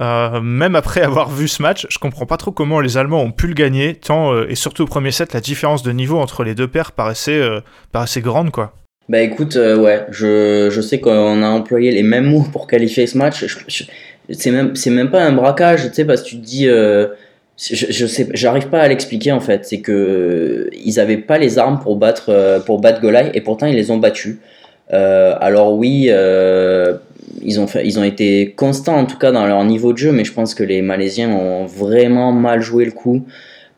[0.01, 3.33] euh, même après avoir vu ce match, je comprends pas trop comment les Allemands ont
[3.33, 6.43] pu le gagner, tant euh, et surtout au premier set, la différence de niveau entre
[6.43, 7.61] les deux paires paraissait, euh,
[7.93, 8.73] paraissait grande quoi.
[9.11, 13.19] Bah écoute, ouais, je, je sais qu'on a employé les mêmes mots pour qualifier ce
[13.19, 13.45] match.
[14.31, 17.09] c'est même, même pas un braquage, tu sais, parce que tu te dis, je,
[17.59, 19.67] je sais, j'arrive pas à l'expliquer en fait.
[19.67, 23.75] C'est que ils avaient pas les armes pour battre, pour battre Golai et pourtant ils
[23.75, 24.37] les ont battus.
[24.93, 26.09] alors oui
[27.43, 30.25] ils ont, ils ont été constants en tout cas dans leur niveau de jeu, mais
[30.25, 33.25] je pense que les Malaisiens ont vraiment mal joué le coup.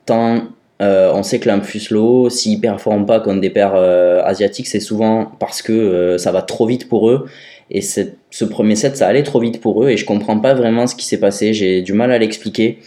[0.07, 0.43] Tant
[0.83, 4.81] euh, on sait que l'Ampus Low, s'ils performent pas comme des paires euh, asiatiques, c'est
[4.81, 7.27] souvent parce que euh, ça va trop vite pour eux.
[7.71, 10.87] Et ce premier set, ça allait trop vite pour eux et je comprends pas vraiment
[10.87, 11.55] ce qui s'est passé.
[11.55, 12.79] J'ai du mal à l'expliquer.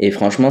[0.00, 0.48] Et franchement,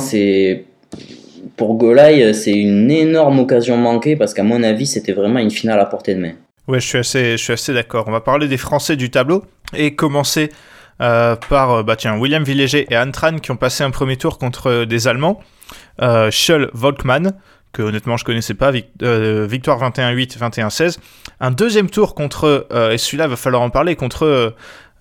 [1.56, 5.80] pour Golai, c'est une énorme occasion manquée parce qu'à mon avis, c'était vraiment une finale
[5.80, 6.34] à portée de main.
[6.68, 8.06] Ouais, je suis assez, je suis assez d'accord.
[8.08, 9.44] On va parler des Français du tableau
[9.76, 10.50] et commencer
[11.02, 14.38] euh, par euh, bah tiens, William Villéger et Antran qui ont passé un premier tour
[14.38, 15.42] contre euh, des Allemands.
[16.02, 16.30] Euh,
[16.74, 17.34] Volkmann,
[17.74, 21.00] que honnêtement je connaissais pas, victoire 21-8, 21-16.
[21.42, 24.56] Un deuxième tour contre, et celui-là va falloir en parler, contre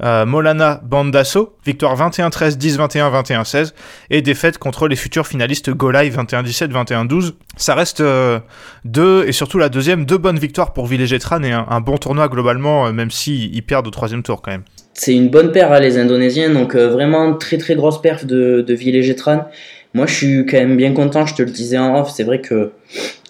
[0.05, 3.73] euh, Molana Bandasso, victoire 21-13, 10-21, 21-16,
[4.11, 7.33] et défaite contre les futurs finalistes Golai 21-17, 21-12.
[7.57, 8.41] Ça reste euh,
[8.85, 12.87] deux, et surtout la deuxième, deux bonnes victoires pour Villegetran et un, bon tournoi globalement,
[12.87, 14.65] euh, même s'ils ils perdent au troisième tour quand même.
[14.95, 18.75] C'est une bonne paire, hein, les Indonésiens, donc vraiment très très grosse perf de, de
[18.75, 19.47] Villegetran.
[19.95, 22.41] Moi, je suis quand même bien content, je te le disais en off, c'est vrai
[22.41, 22.73] que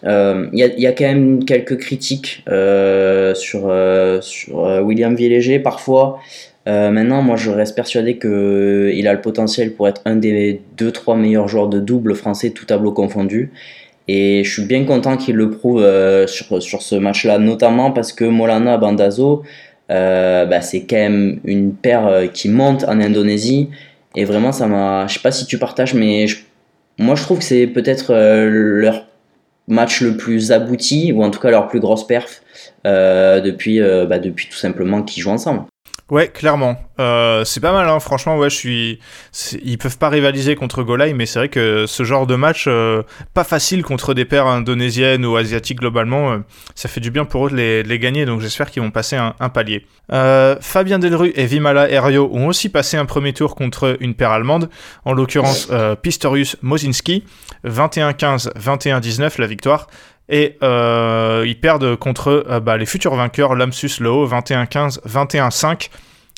[0.05, 3.73] il y, y, a quand même quelques critiques sur,
[4.23, 6.21] sur William Villéger parfois.
[6.69, 10.61] Euh, maintenant, moi, je reste persuadé qu'il euh, a le potentiel pour être un des
[10.79, 13.51] 2-3 meilleurs joueurs de double français, tout tableau confondu.
[14.09, 18.13] Et je suis bien content qu'il le prouve euh, sur, sur ce match-là, notamment parce
[18.13, 19.43] que Molana Bandazo,
[19.89, 23.69] bah, c'est quand même une paire qui monte en Indonésie.
[24.17, 25.07] Et vraiment, ça m'a.
[25.07, 26.27] Je sais pas si tu partages, mais
[26.99, 29.07] moi, je trouve que c'est peut-être leur
[29.69, 32.43] match le plus abouti, ou en tout cas leur plus grosse perf,
[32.85, 35.65] depuis, bah, depuis tout simplement qu'ils jouent ensemble.
[36.13, 36.77] Ouais, clairement.
[37.01, 37.99] Euh, c'est pas mal, hein.
[37.99, 38.37] franchement.
[38.37, 38.99] Ouais, je suis.
[39.65, 43.03] Ils peuvent pas rivaliser contre Golai, mais c'est vrai que ce genre de match, euh,
[43.33, 46.39] pas facile contre des paires indonésiennes ou asiatiques globalement, euh,
[46.75, 48.27] ça fait du bien pour eux de les, gagner.
[48.27, 49.87] Donc j'espère qu'ils vont passer un, palier.
[50.61, 54.69] Fabien Delru et Vimala Herrio ont aussi passé un premier tour contre une paire allemande,
[55.07, 55.71] en l'occurrence
[56.03, 57.25] Pistorius Mosinski,
[57.67, 59.87] 21-15, 21-19 la victoire.
[60.29, 65.89] Et euh, ils perdent contre euh, bah, les futurs vainqueurs, Lamsus Low, 21-15, 21-5.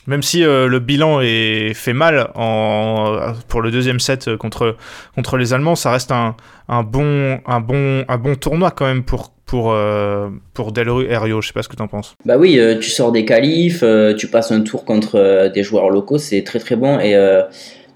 [0.06, 2.28] Même si euh, le bilan est fait mal
[3.48, 4.76] pour le deuxième set contre,
[5.14, 6.36] contre les Allemands, ça reste un,
[6.68, 9.74] un, bon, un, bon, un bon tournoi quand même pour, pour,
[10.52, 11.40] pour Delru et Rio.
[11.40, 12.16] Je sais pas ce que tu en penses.
[12.26, 13.82] Bah oui, tu sors des qualifs,
[14.18, 17.00] tu passes un tour contre des joueurs locaux, c'est très très bon.
[17.00, 17.16] Et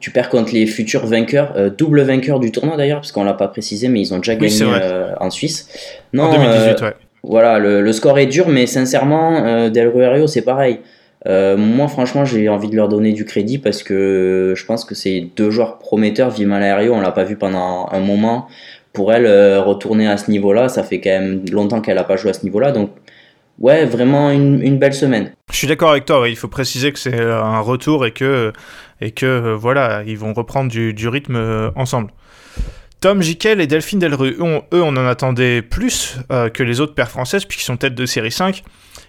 [0.01, 3.35] tu perds contre les futurs vainqueurs, euh, double vainqueurs du tournoi d'ailleurs, parce qu'on l'a
[3.35, 5.69] pas précisé, mais ils ont déjà gagné euh, en Suisse.
[6.13, 6.95] Non, en 2018, euh, ouais.
[7.25, 10.79] Voilà, le, score est dur, mais sincèrement, Del Ruerio, c'est pareil.
[11.27, 15.27] moi, franchement, j'ai envie de leur donner du crédit parce que je pense que c'est
[15.37, 16.31] deux joueurs prometteurs.
[16.31, 18.47] Vimalario, on l'a pas vu pendant un moment.
[18.93, 19.27] Pour elle,
[19.59, 22.45] retourner à ce niveau-là, ça fait quand même longtemps qu'elle n'a pas joué à ce
[22.45, 22.71] niveau-là.
[22.71, 22.91] Donc,
[23.59, 25.33] ouais, vraiment une, belle semaine.
[25.51, 28.53] Je suis d'accord avec toi, il faut préciser que c'est un retour et que,
[29.01, 32.13] et que euh, voilà, ils vont reprendre du, rythme euh, ensemble.
[33.01, 37.11] Tom Jikel et Delphine Delru, eux, on en attendait plus euh, que les autres paires
[37.11, 38.65] françaises, puisqu'ils sont tête de série 5.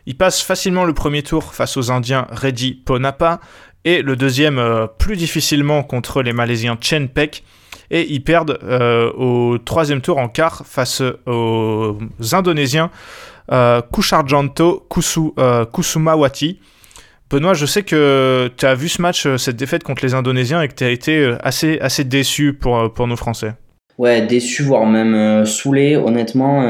[0.06, 3.40] Ils passent facilement le premier tour face aux Indiens Reddy Ponapa,
[3.86, 4.62] et le deuxième
[4.98, 7.44] plus difficilement contre les Malaisiens Chen Pek,
[7.92, 8.60] et ils perdent
[9.18, 11.98] au troisième tour en quart face aux
[12.34, 12.92] Indonésiens
[13.52, 15.32] euh, Kusharjanto Kusu,
[15.72, 16.60] Kusumawati.
[17.30, 20.64] Benoît, je sais que tu as vu ce match, euh, cette défaite contre les Indonésiens,
[20.64, 23.54] et que tu as été euh, assez, assez déçu pour, euh, pour nos Français.
[24.00, 26.64] Ouais, déçu, voire même saoulé, honnêtement.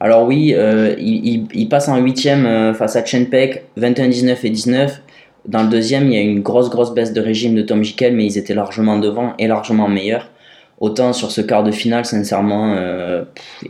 [0.00, 0.56] alors oui,
[0.98, 5.02] il, il, passe en huitième face à Chenpek, 21-19 et 19.
[5.46, 8.12] Dans le deuxième, il y a une grosse, grosse baisse de régime de Tom Jikel,
[8.16, 10.32] mais ils étaient largement devant et largement meilleurs.
[10.80, 12.76] Autant sur ce quart de finale, sincèrement,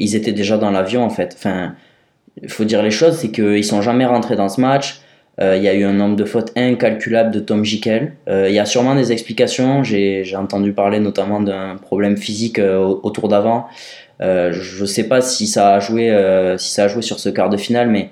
[0.00, 1.34] ils étaient déjà dans l'avion, en fait.
[1.36, 1.74] Enfin,
[2.42, 5.00] il faut dire les choses, c'est qu'ils sont jamais rentrés dans ce match.
[5.40, 8.14] Euh, il y a eu un nombre de fautes incalculable de Tom Jikel.
[8.28, 9.84] Euh, il y a sûrement des explications.
[9.84, 13.66] J'ai entendu parler notamment d'un problème physique euh, au, tour d'avant.
[14.20, 16.12] je ne sais pas si ça, a joué,
[16.58, 18.10] si ça a joué sur ce quart de finale, mais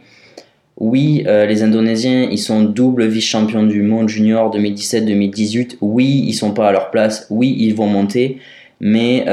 [0.79, 5.79] oui, les Indonésiens, ils sont double vice-champions du monde junior 2017-2018.
[5.81, 7.27] Oui, ils sont pas à leur place.
[7.31, 8.39] Oui, ils vont monter.
[8.81, 9.25] Mais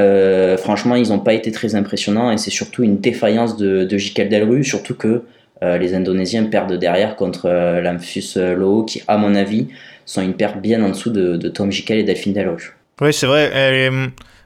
[0.58, 4.28] franchement, ils n'ont pas été très impressionnants et c'est surtout une défaillance de, de Jikel
[4.28, 5.22] Delru, surtout que
[5.64, 9.68] euh, les Indonésiens perdent derrière contre euh, l'Amphius euh, Loho, qui, à mon avis,
[10.04, 12.76] sont une perte bien en dessous de, Tom Jikel et Delphine Delrouge.
[13.00, 13.90] Oui, c'est vrai.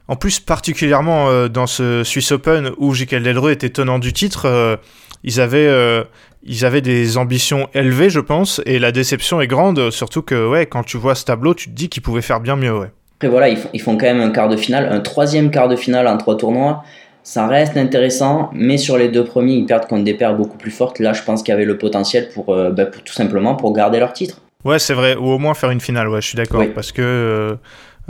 [0.06, 4.78] en plus, particulièrement dans ce Swiss Open où Jikel Delrouge était tenant du titre,
[5.24, 6.04] ils avaient
[6.44, 10.66] ils avaient des ambitions élevées, je pense, et la déception est grande, surtout que ouais,
[10.66, 12.88] quand tu vois ce tableau, tu te dis qu'ils pouvaient faire bien mieux.
[13.18, 15.68] Après voilà, ils font, ils font, quand même un quart de finale, un troisième quart
[15.68, 16.84] de finale en trois tournois
[17.28, 20.70] ça reste intéressant, mais sur les deux premiers, ils perdent contre des paires beaucoup plus
[20.70, 20.98] fortes.
[20.98, 23.98] Là, je pense qu'il y avait le potentiel pour, euh, bah, tout simplement pour garder
[23.98, 24.40] leur titre.
[24.64, 27.02] Ouais, c'est vrai, ou au moins faire une finale, ouais, je suis d'accord, parce que
[27.02, 27.56] euh,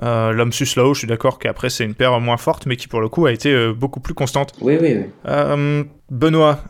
[0.04, 2.86] euh, l'homme sus là-haut, je suis d'accord qu'après c'est une paire moins forte, mais qui
[2.86, 4.52] pour le coup a été beaucoup plus constante.
[4.60, 5.84] Oui, oui, oui.
[6.10, 6.60] Benoît,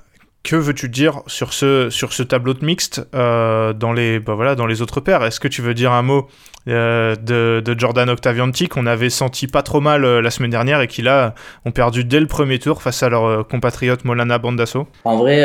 [0.42, 4.66] que veux-tu dire sur ce, sur ce tableau de mixte dans, les, bah voilà, dans
[4.66, 5.22] les autres paires?
[5.22, 6.28] Est-ce que tu veux dire un mot
[6.68, 10.86] euh, de, Jordan Octavianti qu'on avait senti pas trop mal euh, la semaine dernière et
[10.86, 14.86] qui là ont perdu dès le premier tour face à leur euh, compatriote Molana Bandasso
[15.04, 15.40] En vrai,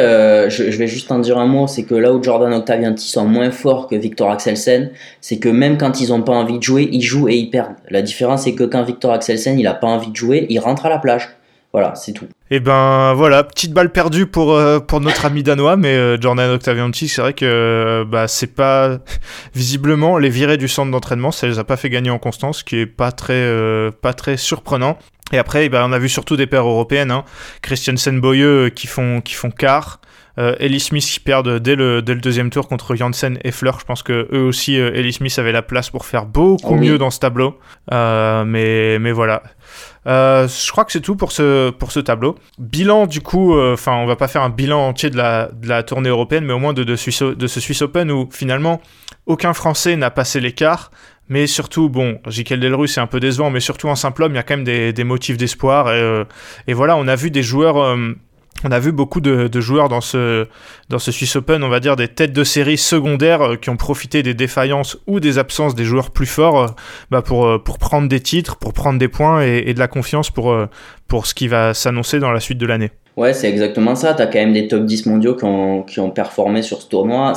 [0.50, 3.52] je, vais juste en dire un mot, c'est que là où Jordan Octavianti sont moins
[3.52, 7.02] forts que Victor Axelsen, c'est que même quand ils ont pas envie de jouer, ils
[7.02, 7.76] jouent et ils perdent.
[7.90, 10.86] La différence c'est que quand Victor Axelsen il a pas envie de jouer, il rentre
[10.86, 11.30] à la plage.
[11.74, 12.26] Voilà, c'est tout.
[12.52, 16.22] Et eh ben voilà, petite balle perdue pour, euh, pour notre ami danois, mais euh,
[16.22, 19.00] Jordan Octavianti, c'est vrai que euh, bah, c'est pas.
[19.56, 22.64] Visiblement, les virées du centre d'entraînement, ça les a pas fait gagner en constance, ce
[22.64, 23.50] qui est pas très,
[24.04, 25.00] pas très surprenant.
[25.32, 27.24] Et après, bah, on a vu surtout des paires européennes, hein.
[27.64, 30.00] Christiansen Boyeux qui font, qui font quart.
[30.38, 33.80] Ellie Smith qui perdent dès le, dès le deuxième tour contre Janssen et Fleur.
[33.80, 37.12] Je pense que eux aussi, Ellie Smith avait la place pour faire beaucoup mieux dans
[37.12, 37.60] ce tableau.
[37.92, 39.44] mais, mais voilà.
[40.06, 42.36] Euh, je crois que c'est tout pour ce, pour ce tableau.
[42.60, 45.68] Bilan, du coup, euh, enfin, on va pas faire un bilan entier de la, de
[45.68, 46.94] la tournée européenne, mais au moins de, de,
[47.34, 48.82] de ce Swiss Open où finalement
[49.26, 50.92] aucun Français n'a passé l'écart.
[51.30, 54.36] Mais surtout, bon, Jikel Delru, c'est un peu décevant, mais surtout en simple homme, il
[54.36, 55.88] y a quand même des, des motifs d'espoir.
[55.88, 56.26] Et, euh,
[56.68, 57.96] et, voilà, on a vu des joueurs
[58.64, 60.48] on a vu beaucoup de, joueurs dans ce,
[60.98, 64.34] Swiss Open, on va dire des têtes de série secondaires euh, qui ont profité des
[64.34, 66.68] défaillances ou des absences des joueurs plus forts euh,
[67.12, 70.30] bah, pour, euh, pour prendre des titres, pour prendre des points et, de la confiance
[70.30, 70.56] pour,
[71.26, 72.92] ce qui va s'annoncer dans la suite de l'année.
[73.18, 74.14] Ouais, c'est exactement ça.
[74.14, 75.46] Tu quand même des top 10 mondiaux qui
[76.00, 77.34] ont, performé sur ce tournoi.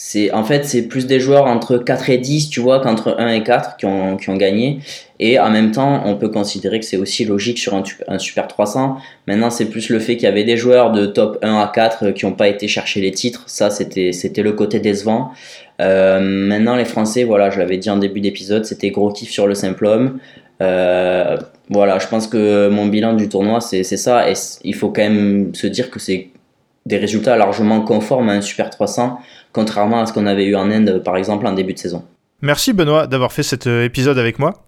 [0.00, 3.30] C'est en fait c'est plus des joueurs entre 4 et 10 tu vois qu'entre 1
[3.30, 4.78] et 4 qui ont, qui ont gagné.
[5.18, 8.46] Et en même temps on peut considérer que c'est aussi logique sur un, un, super
[8.46, 11.66] 300 maintenant c'est plus le fait qu'il y avait des joueurs de top 1 à
[11.74, 13.42] 4 qui n'ont pas été chercher les titres.
[13.48, 15.32] Ça c'était c'était le côté décevant.
[15.80, 19.48] Euh, maintenant les français voilà je l'avais dit en début d'épisode c'était gros kiff sur
[19.48, 20.20] le simple homme.
[20.62, 21.36] Euh,
[21.70, 24.30] voilà je pense que mon bilan du tournoi c'est ça.
[24.30, 26.28] Et il faut quand même se dire que c'est
[26.88, 29.18] des résultats largement conformes à un Super 300,
[29.52, 32.04] contrairement à ce qu'on avait eu en Inde, par exemple, en début de saison.
[32.40, 34.64] Merci Benoît d'avoir fait cet euh, épisode avec moi.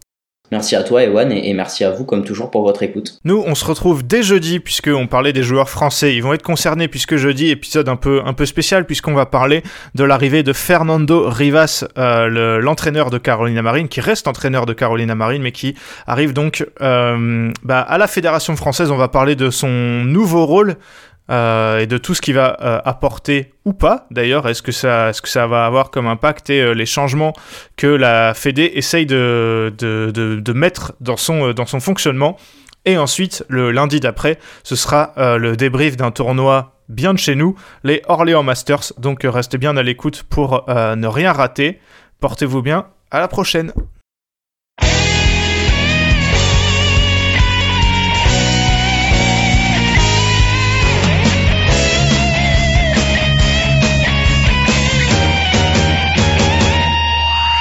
[0.53, 3.21] Merci à toi Ewan et merci à vous comme toujours pour votre écoute.
[3.25, 6.17] Nous on se retrouve dès jeudi puisqu'on parlait des joueurs français.
[6.17, 9.63] Ils vont être concernés puisque jeudi épisode un peu un peu spécial puisqu'on va parler
[9.95, 15.15] de l'arrivée de Fernando Rivas, euh, l'entraîneur de Carolina Marine qui reste entraîneur de Carolina
[15.15, 15.77] Marine mais qui
[16.09, 18.91] arrive donc euh, bah, à la fédération française.
[18.91, 20.79] On va parler de son nouveau rôle
[21.31, 24.49] et de tout ce qui va euh, apporter ou pas d'ailleurs.
[24.49, 27.33] Est-ce que, ça, va avoir comme impact et euh, les changements
[27.77, 32.37] que la Fédé essaye de, mettre dans son fonctionnement?
[32.85, 37.55] Et ensuite, le lundi d'après, ce sera le débrief d'un tournoi bien de chez nous,
[37.85, 38.95] les Orléans Masters.
[38.97, 41.79] Donc restez bien à l'écoute pour ne rien rater.
[42.21, 43.73] Portez-vous bien, à la prochaine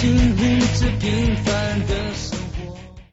[0.00, 1.69] 进入这平凡。